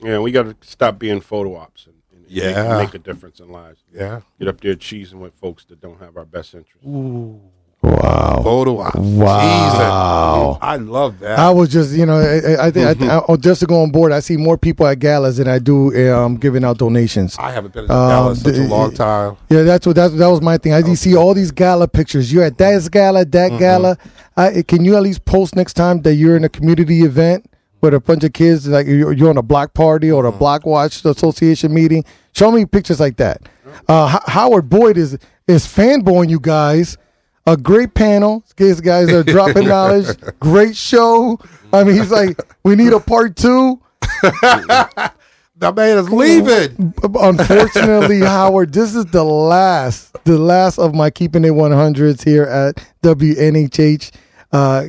[0.01, 2.77] Yeah, we got to stop being photo ops and, and Yeah.
[2.79, 3.81] make, a difference in lives.
[3.93, 4.21] Yeah.
[4.39, 6.83] Get up there cheesing with folks that don't have our best interest.
[7.83, 8.41] Wow.
[8.43, 8.95] Photo ops.
[8.97, 10.53] Wow.
[10.53, 10.59] Jesus.
[10.61, 11.37] I love that.
[11.37, 13.91] I was just, you know, I, I think, I think oh, just to go on
[13.91, 17.35] board, I see more people at galas than I do um, giving out donations.
[17.37, 19.37] I haven't been in a gala in Um, such a long time.
[19.49, 20.73] Yeah, that's what that's, that was my thing.
[20.73, 22.31] I just see all these gala pictures.
[22.31, 23.97] You're at that gala, that gala.
[24.35, 27.45] I, can you at least post next time that you're in a community event
[27.81, 30.65] with a bunch of kids, like you're, you're on a block party or a block
[30.65, 32.03] watch association meeting?
[32.33, 33.41] Show me pictures like that.
[33.87, 35.17] Uh, Ho- Howard Boyd is
[35.47, 36.97] is fanboying you guys.
[37.45, 38.43] A great panel.
[38.55, 40.17] These guys are dropping knowledge.
[40.39, 41.39] Great show.
[41.73, 43.81] I mean, he's like, we need a part two.
[44.21, 46.93] That man is leaving.
[47.03, 52.83] Unfortunately, Howard, this is the last, the last of my keeping it 100s here at
[53.01, 54.11] WNHH.
[54.51, 54.85] Uh,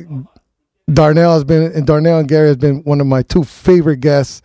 [0.91, 4.41] Darnell has been, and Darnell and Gary has been one of my two favorite guests.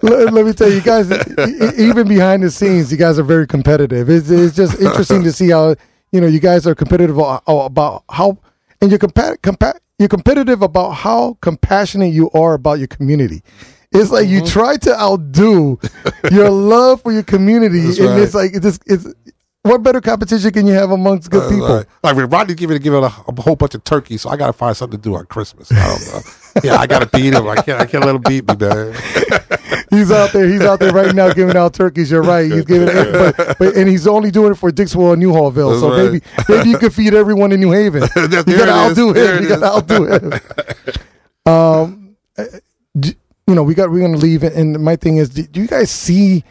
[0.00, 1.10] let, let me tell you guys,
[1.78, 4.08] even behind the scenes, you guys are very competitive.
[4.08, 5.76] It's, it's just interesting to see how
[6.12, 8.38] you know you guys are competitive a- a- about how,
[8.80, 13.42] and you're compa- compa- you're competitive about how compassionate you are about your community.
[13.92, 14.46] It's like you mm-hmm.
[14.46, 15.78] try to outdo
[16.30, 18.22] your love for your community, That's and right.
[18.22, 19.06] it's like it's, it's
[19.62, 21.68] what better competition can you have amongst good people?
[21.68, 24.36] Like, like when Rodney giving give it a, a whole bunch of turkeys, so I
[24.36, 25.70] got to find something to do on Christmas.
[25.70, 26.20] I don't know.
[26.64, 27.46] yeah, I got to beat him.
[27.46, 27.80] I can't.
[27.80, 28.94] I can't let him beat me, man.
[29.90, 30.48] He's out there.
[30.48, 32.10] He's out there right now giving out turkeys.
[32.10, 32.50] You're right.
[32.50, 35.70] He's giving, it, but, but and he's only doing it for Dixwell and Newhallville.
[35.70, 36.12] That's so right.
[36.12, 38.02] maybe maybe you could feed everyone in New Haven.
[38.02, 38.68] You it is.
[38.68, 39.16] outdo him.
[39.16, 40.32] it You gotta outdo him.
[41.44, 42.44] Um, uh,
[42.94, 46.44] you know, we got we're gonna leave, and my thing is, do you guys see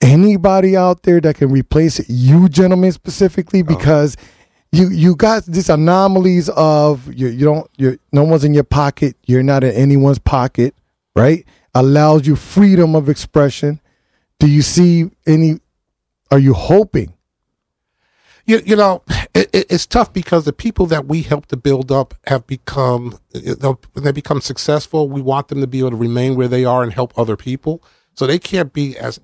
[0.00, 3.60] anybody out there that can replace you, gentlemen, specifically?
[3.60, 3.64] Oh.
[3.64, 4.16] Because
[4.72, 9.16] you you got these anomalies of you you don't you no one's in your pocket.
[9.26, 10.74] You're not in anyone's pocket,
[11.16, 11.44] right?
[11.74, 13.80] Allows you freedom of expression.
[14.38, 15.60] Do you see any?
[16.30, 17.14] Are you hoping?
[18.46, 19.02] You, you know,
[19.34, 23.16] it, it, it's tough because the people that we help to build up have become,
[23.32, 26.82] when they become successful, we want them to be able to remain where they are
[26.82, 27.82] and help other people.
[28.14, 29.20] So they can't be as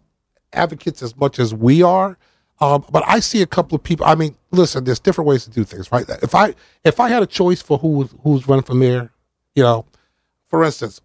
[0.53, 2.19] advocates as much as we are.
[2.61, 4.07] Um, but I see a couple of people.
[4.07, 6.07] I mean, listen, there's different ways to do things, right?
[6.23, 9.11] If I if I had a choice for who was who's running for mayor,
[9.55, 9.85] you know,
[10.49, 11.01] for instance,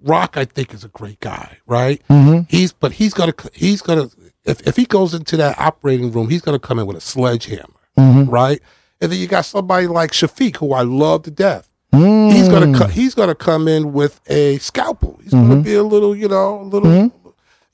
[0.00, 2.02] Rock, I think is a great guy, right?
[2.08, 2.42] Mm-hmm.
[2.48, 4.08] He's but he's gonna he's gonna
[4.44, 7.00] if if he goes into that operating room, he's going to come in with a
[7.02, 7.68] sledgehammer,
[7.98, 8.30] Mm-hmm.
[8.30, 8.60] right?
[9.00, 11.68] And then you got somebody like Shafiq, who I love to death.
[11.92, 12.32] Mm.
[12.32, 15.18] He's gonna he's gonna come in with a scalpel.
[15.22, 15.48] He's Mm-hmm.
[15.50, 17.12] gonna be a little, you know, a little,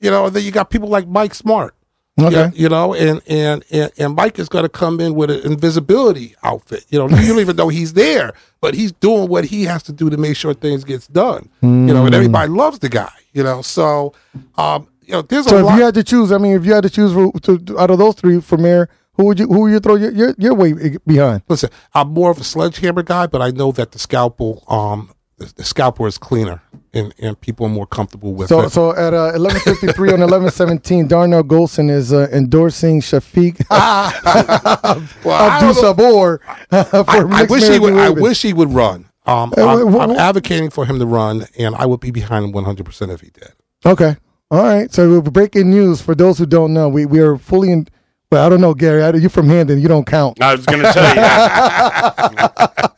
[0.01, 0.25] you know.
[0.25, 1.73] And then you got people like Mike Smart.
[2.19, 2.35] Okay.
[2.35, 5.39] Yeah, you know, and and and, and Mike is going to come in with an
[5.49, 6.85] invisibility outfit.
[6.89, 9.93] You know, you don't even know he's there, but he's doing what he has to
[9.93, 11.47] do to make sure things gets done.
[11.61, 13.13] You know, and everybody loves the guy.
[13.31, 14.13] You know, so
[14.57, 15.77] um, you know, there's So a if lot.
[15.77, 17.97] you had to choose, I mean, if you had to choose for, to, out of
[17.97, 20.97] those three for mayor, who would you who would you throw your your, your weight
[21.07, 21.43] behind?
[21.47, 25.11] listen, I'm more of a sledgehammer guy, but I know that the scalpel, um,
[25.55, 26.61] the, scalpel is cleaner,
[26.93, 28.69] and and people are more comfortable with So it.
[28.71, 33.63] so at uh, 11:53 on 11:17, Darnell Goldson is uh, endorsing Shafiq
[35.25, 35.73] well, Abdul.
[35.73, 36.37] Sabor
[36.69, 37.93] for I, I wish he would.
[37.93, 39.05] I wish he would run.
[39.25, 42.51] Um, Uh, I'm, I'm advocating for him to run, and I would be behind him
[42.51, 43.51] 100 percent if he did.
[43.85, 44.15] Okay.
[44.49, 44.91] All right.
[44.91, 47.87] So breaking news for those who don't know, we, we are fully in.
[48.31, 49.03] Well, I don't know, Gary.
[49.03, 49.81] I, you're from Hamden.
[49.81, 50.41] You don't count.
[50.41, 52.57] I was going to tell you.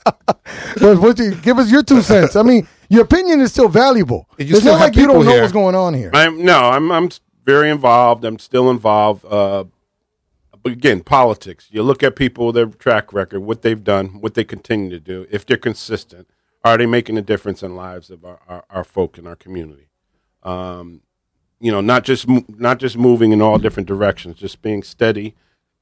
[0.79, 2.35] But what you, give us your two cents.
[2.35, 4.27] I mean, your opinion is still valuable.
[4.37, 5.41] You it's still not like you don't know here.
[5.41, 6.11] what's going on here.
[6.13, 7.09] I'm no, I'm I'm
[7.45, 8.25] very involved.
[8.25, 9.23] I'm still involved.
[9.23, 9.65] Uh,
[10.61, 11.67] but again, politics.
[11.71, 15.25] You look at people, their track record, what they've done, what they continue to do.
[15.29, 16.27] If they're consistent,
[16.63, 19.87] are they making a difference in lives of our, our, our folk in our community?
[20.43, 21.01] Um,
[21.63, 25.33] you know, not just not just moving in all different directions, just being steady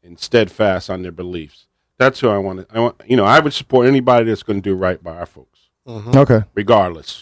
[0.03, 1.65] and steadfast on their beliefs.
[1.97, 2.75] That's who I want to.
[2.75, 5.25] I want, you know, I would support anybody that's going to do right by our
[5.25, 6.43] folks Okay.
[6.53, 7.19] regardless.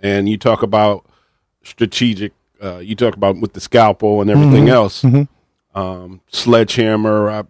[0.00, 1.06] And you talk about
[1.64, 2.32] strategic.
[2.62, 5.04] Uh, you talk about with the scalpel and everything else.
[5.74, 7.30] Um, sledgehammer.
[7.30, 7.42] I,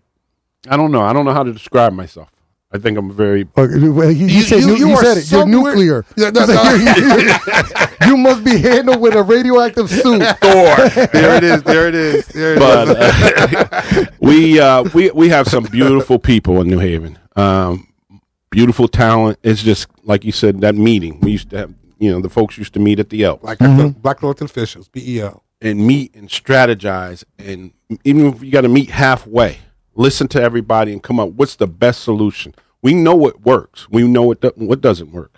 [0.69, 1.03] I don't know.
[1.03, 2.31] I don't know how to describe myself.
[2.75, 3.47] I think I'm very.
[3.57, 5.31] Okay, you, you You- said you- you, you you said it.
[5.31, 6.05] You're nuclear.
[6.17, 6.75] Yeah, no, You said no.
[6.75, 10.23] you're- you're- you must be handled with a radioactive suit.
[10.41, 10.89] Thor.
[11.13, 11.63] there it is.
[11.63, 12.27] There it is.
[12.29, 12.59] There it is.
[12.59, 17.19] but uh, we uh, we we have some beautiful people in New Haven.
[17.37, 17.89] Um,
[18.51, 19.39] beautiful talent.
[19.43, 21.75] It's just like you said that meeting we used to have.
[21.99, 24.89] You know, the folks used to meet at the Elk like the Black elected officials,
[24.97, 25.41] E BEO.
[25.61, 27.71] and meet and strategize, and
[28.03, 29.59] even if you got to meet halfway,
[29.95, 31.31] listen to everybody and come up.
[31.31, 32.55] What's the best solution?
[32.83, 33.89] We know what works.
[33.91, 35.35] We know what do- what doesn't work.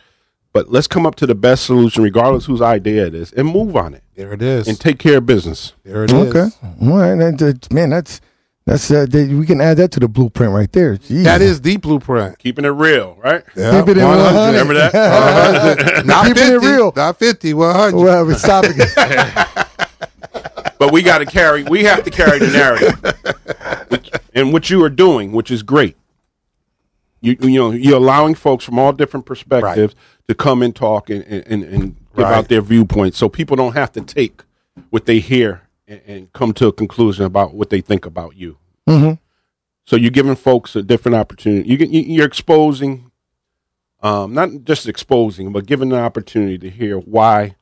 [0.52, 3.74] But let's come up to the best solution, regardless whose idea it is, and move
[3.76, 4.68] on it There it is.
[4.68, 5.72] and take care of business.
[5.84, 6.34] there it is.
[6.34, 6.48] Okay.
[6.80, 7.16] All right.
[7.16, 8.20] That- that- man, that's
[8.66, 10.96] that's uh, that, we can add that to the blueprint right there.
[10.96, 11.24] Jeez.
[11.24, 12.38] That is the blueprint.
[12.38, 13.42] Keeping it real, right?
[13.54, 14.24] Yeah, Keep it in 100.
[14.24, 14.46] 100.
[14.52, 14.94] Remember that?
[15.76, 16.06] 100.
[16.06, 16.54] Not Keeping 50.
[16.54, 16.92] it real.
[16.96, 17.52] Not 50.
[17.52, 17.96] 100.
[17.96, 18.88] Well, we're stopping it.
[20.78, 21.62] but we got to carry.
[21.64, 25.96] We have to carry the narrative, Which- and what you are doing, which is great.
[27.20, 29.94] You you know you're allowing folks from all different perspectives
[30.28, 32.34] to come and talk and and, and, give Right.
[32.34, 34.42] out their viewpoints, so people don't have to take
[34.90, 38.56] what they hear and, and come to a conclusion about what they think about you.
[38.88, 39.18] Mhm.
[39.84, 41.68] So you're giving folks a different opportunity.
[41.68, 43.10] You you're exposing,
[44.00, 47.56] um, not just exposing, but giving the opportunity to hear why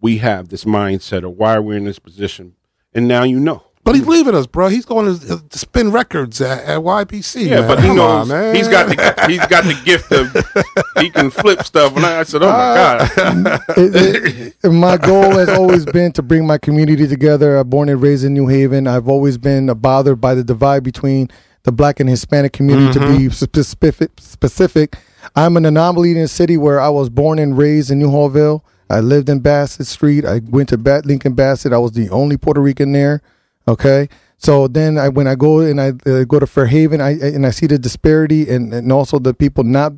[0.00, 2.54] we have this mindset or why we're in this position,
[2.94, 3.64] and now you know.
[3.88, 4.68] But he's leaving us, bro.
[4.68, 7.46] He's going to, to spin records at, at YPC.
[7.46, 7.68] Yeah, man.
[7.68, 8.54] but he Come knows on, man.
[8.54, 11.96] he's got the he's got the gift of he can flip stuff.
[11.96, 16.22] And I said, "Oh my uh, god!" It- it- my goal has always been to
[16.22, 17.56] bring my community together.
[17.56, 18.86] I'm born and raised in New Haven.
[18.86, 21.30] I've always been bothered by the divide between
[21.62, 22.92] the black and Hispanic community.
[22.92, 23.28] To be mm-hmm.
[23.30, 24.98] specific, specific,
[25.34, 28.62] I'm an anomaly in a city where I was born and raised in Newhallville.
[28.90, 30.24] I lived in Bassett Street.
[30.24, 31.72] I went to Bat Lincoln Bassett.
[31.72, 33.20] I was the only Puerto Rican there.
[33.66, 34.08] Okay.
[34.38, 37.50] So then I, when I go and I uh, go to Fairhaven, I and I
[37.50, 39.92] see the disparity and, and also the people not.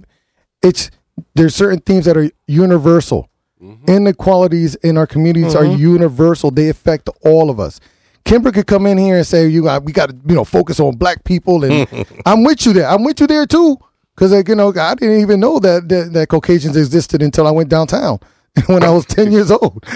[0.63, 0.91] It's
[1.35, 3.29] there's certain themes that are universal.
[3.63, 3.91] Mm-hmm.
[3.91, 5.81] Inequalities in our communities are mm-hmm.
[5.81, 6.51] universal.
[6.51, 7.79] They affect all of us.
[8.25, 10.81] Kimber could come in here and say, "You got, we got to, you know, focus
[10.81, 11.87] on black people," and
[12.27, 12.89] I'm with you there.
[12.89, 13.79] I'm with you there too,
[14.15, 17.51] because like you know, I didn't even know that, that that Caucasians existed until I
[17.51, 18.21] went downtown
[18.67, 19.85] when I was ten years old.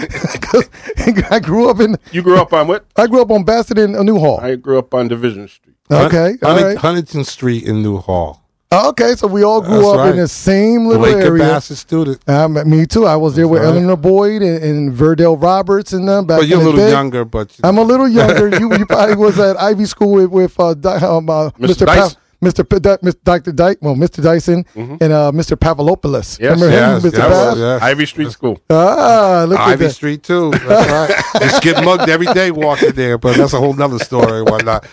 [1.05, 2.85] Because I grew up in, You grew up on what?
[2.95, 4.39] I grew up on Bassett and Newhall.
[4.39, 5.75] I grew up on Division Street.
[5.91, 6.77] Okay, all Hunting- right.
[6.77, 8.41] Huntington Street in New Hall.
[8.73, 10.09] Okay, so we all grew That's up right.
[10.11, 11.43] in the same little Laker area.
[11.43, 12.27] Bassett student.
[12.27, 13.05] Um, me too.
[13.05, 13.67] I was there with right.
[13.69, 16.91] Eleanor Boyd and, and Verdell Roberts and them back But you're in a little day.
[16.91, 18.49] younger, but I'm a little younger.
[18.59, 21.59] you, you probably was at Ivy School with, with uh, um, uh, Mr.
[21.59, 21.85] Mr.
[21.85, 22.17] Pa- Dyson.
[22.45, 22.67] Mr.
[22.69, 23.23] P- Di- Mr.
[23.23, 23.51] Dr.
[23.51, 24.23] Dyke, well, Mr.
[24.23, 25.57] Dyson and uh, Mr.
[25.57, 26.39] Pavlopoulos.
[26.39, 27.17] Yes, Remember yes, him, Mr.
[27.17, 27.57] yes, Pav?
[27.57, 27.81] yes.
[27.81, 28.61] Ivy Street School.
[28.69, 29.91] Ah, look at Ivy that.
[29.91, 30.51] Street too.
[30.67, 31.41] That's right.
[31.41, 34.85] Just get mugged every day walking there, but that's a whole nother story and whatnot.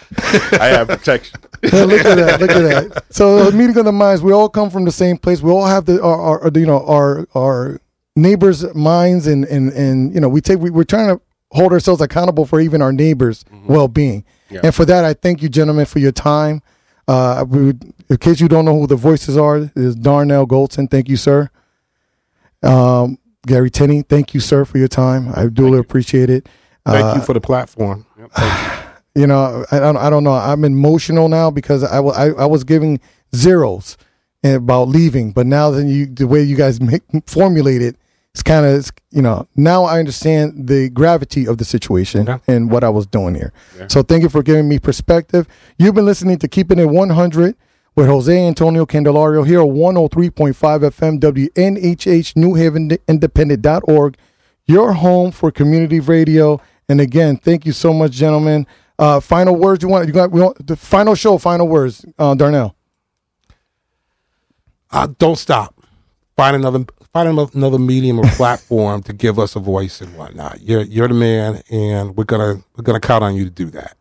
[0.61, 1.39] I have protection.
[1.63, 2.41] Yeah, look at that.
[2.41, 3.05] Look at that.
[3.11, 4.23] So, meeting of the minds.
[4.23, 5.41] We all come from the same place.
[5.43, 7.81] We all have the our, our you know our our
[8.17, 11.21] neighbors' minds, and and and you know we take we, we're trying to
[11.53, 14.25] hold ourselves accountable for even our neighbors' well being.
[14.51, 14.61] Yeah.
[14.65, 16.63] And for that, I thank you, gentlemen, for your time.
[17.09, 20.91] Uh, we would, in case you don't know who the voices are, is Darnell Goldson.
[20.91, 21.51] Thank you, sir.
[22.63, 25.33] Um, Gary Tinney, thank you, sir, for your time.
[25.35, 26.49] I duly appreciate it.
[26.87, 28.07] Thank Uh, you for the platform.
[29.15, 30.33] you know, I don't, I don't know.
[30.33, 33.01] I'm emotional now because I, wa- I, I was giving
[33.35, 33.97] zeros
[34.45, 37.97] about leaving, but now that you, the way you guys make, formulate it,
[38.35, 42.39] it's kind of, you know, now I understand the gravity of the situation Yeah.
[42.49, 43.53] and what I was doing here.
[43.89, 45.47] So thank you for giving me perspective.
[45.79, 47.55] You've been listening to Keeping It 100
[47.95, 54.17] with Jose Antonio Candelario here on 103.5 FM WNHH New Haven Independent.org,
[54.65, 56.59] your home for community radio.
[56.89, 58.67] And again, thank you so much, gentlemen.
[58.99, 60.07] Uh, final words you want?
[60.07, 61.37] You got we want the final show.
[61.37, 62.77] Final words, uh, Darnell.
[64.91, 65.75] Uh, don't stop.
[66.37, 70.61] Find another find ano- another medium or platform to give us a voice and whatnot.
[70.63, 73.97] You're you're the man, and we're gonna we're gonna count on you to do that.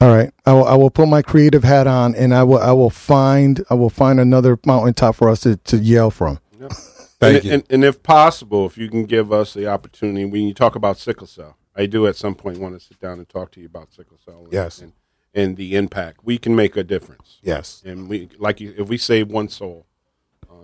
[0.00, 0.66] All right, I will.
[0.66, 2.58] I will put my creative hat on, and I will.
[2.58, 3.64] I will find.
[3.70, 6.38] I will find another mountaintop for us to, to yell from.
[7.18, 7.52] Thank and, you.
[7.52, 10.98] And, and if possible, if you can give us the opportunity, when you talk about
[10.98, 13.66] sickle cell, I do at some point want to sit down and talk to you
[13.66, 14.44] about sickle cell.
[14.44, 14.82] and- Yes.
[14.82, 14.92] And,
[15.34, 17.38] and the impact we can make a difference.
[17.42, 17.82] yes.
[17.86, 19.86] And we like if we save one soul,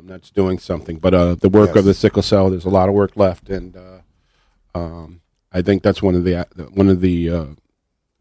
[0.03, 0.99] um, that's doing something.
[0.99, 1.77] But uh, the work Yes.
[1.77, 5.21] of the sickle cell, there's a lot of work left, and uh, um,
[5.53, 7.45] I think that's one of the one of the uh,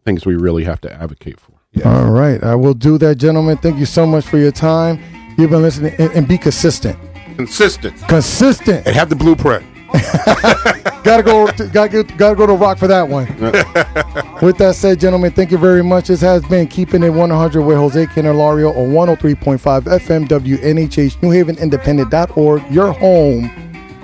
[0.06, 1.54] things we really have to advocate for.
[1.86, 3.58] All right, I will do that, gentlemen.
[3.58, 5.00] Thank you so much for your time.
[5.38, 6.98] You've been listening, and, and be consistent.
[7.38, 7.98] Consistent.
[8.10, 8.86] Consistent.
[8.86, 9.66] And have the blueprint.
[11.04, 11.48] gotta go.
[11.48, 13.28] To, gotta get, Gotta go to rock for that one.
[14.42, 16.08] With that said, gentlemen, thank you very much.
[16.08, 21.58] This has been keeping it 100 with Jose Candelario on 103.5 FM WNHH New Haven
[21.60, 23.52] Independent.org, your home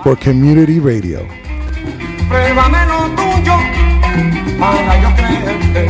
[0.02, 1.26] for community radio.
[2.28, 3.56] Pruébame lo tuyo
[4.60, 5.88] para yo creerte.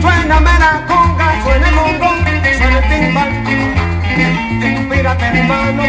[0.00, 2.10] Suéname la conga, suena el bongo,
[2.56, 3.30] suena el timbal.
[4.62, 5.82] Inspírate hermano,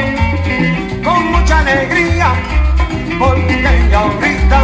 [1.03, 2.34] con mucha alegría,
[3.22, 3.53] porque
[3.93, 4.59] ahorita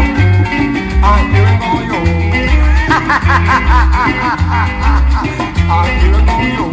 [1.03, 1.99] aquí vengo yo.
[5.70, 6.66] Aquí vengo yo.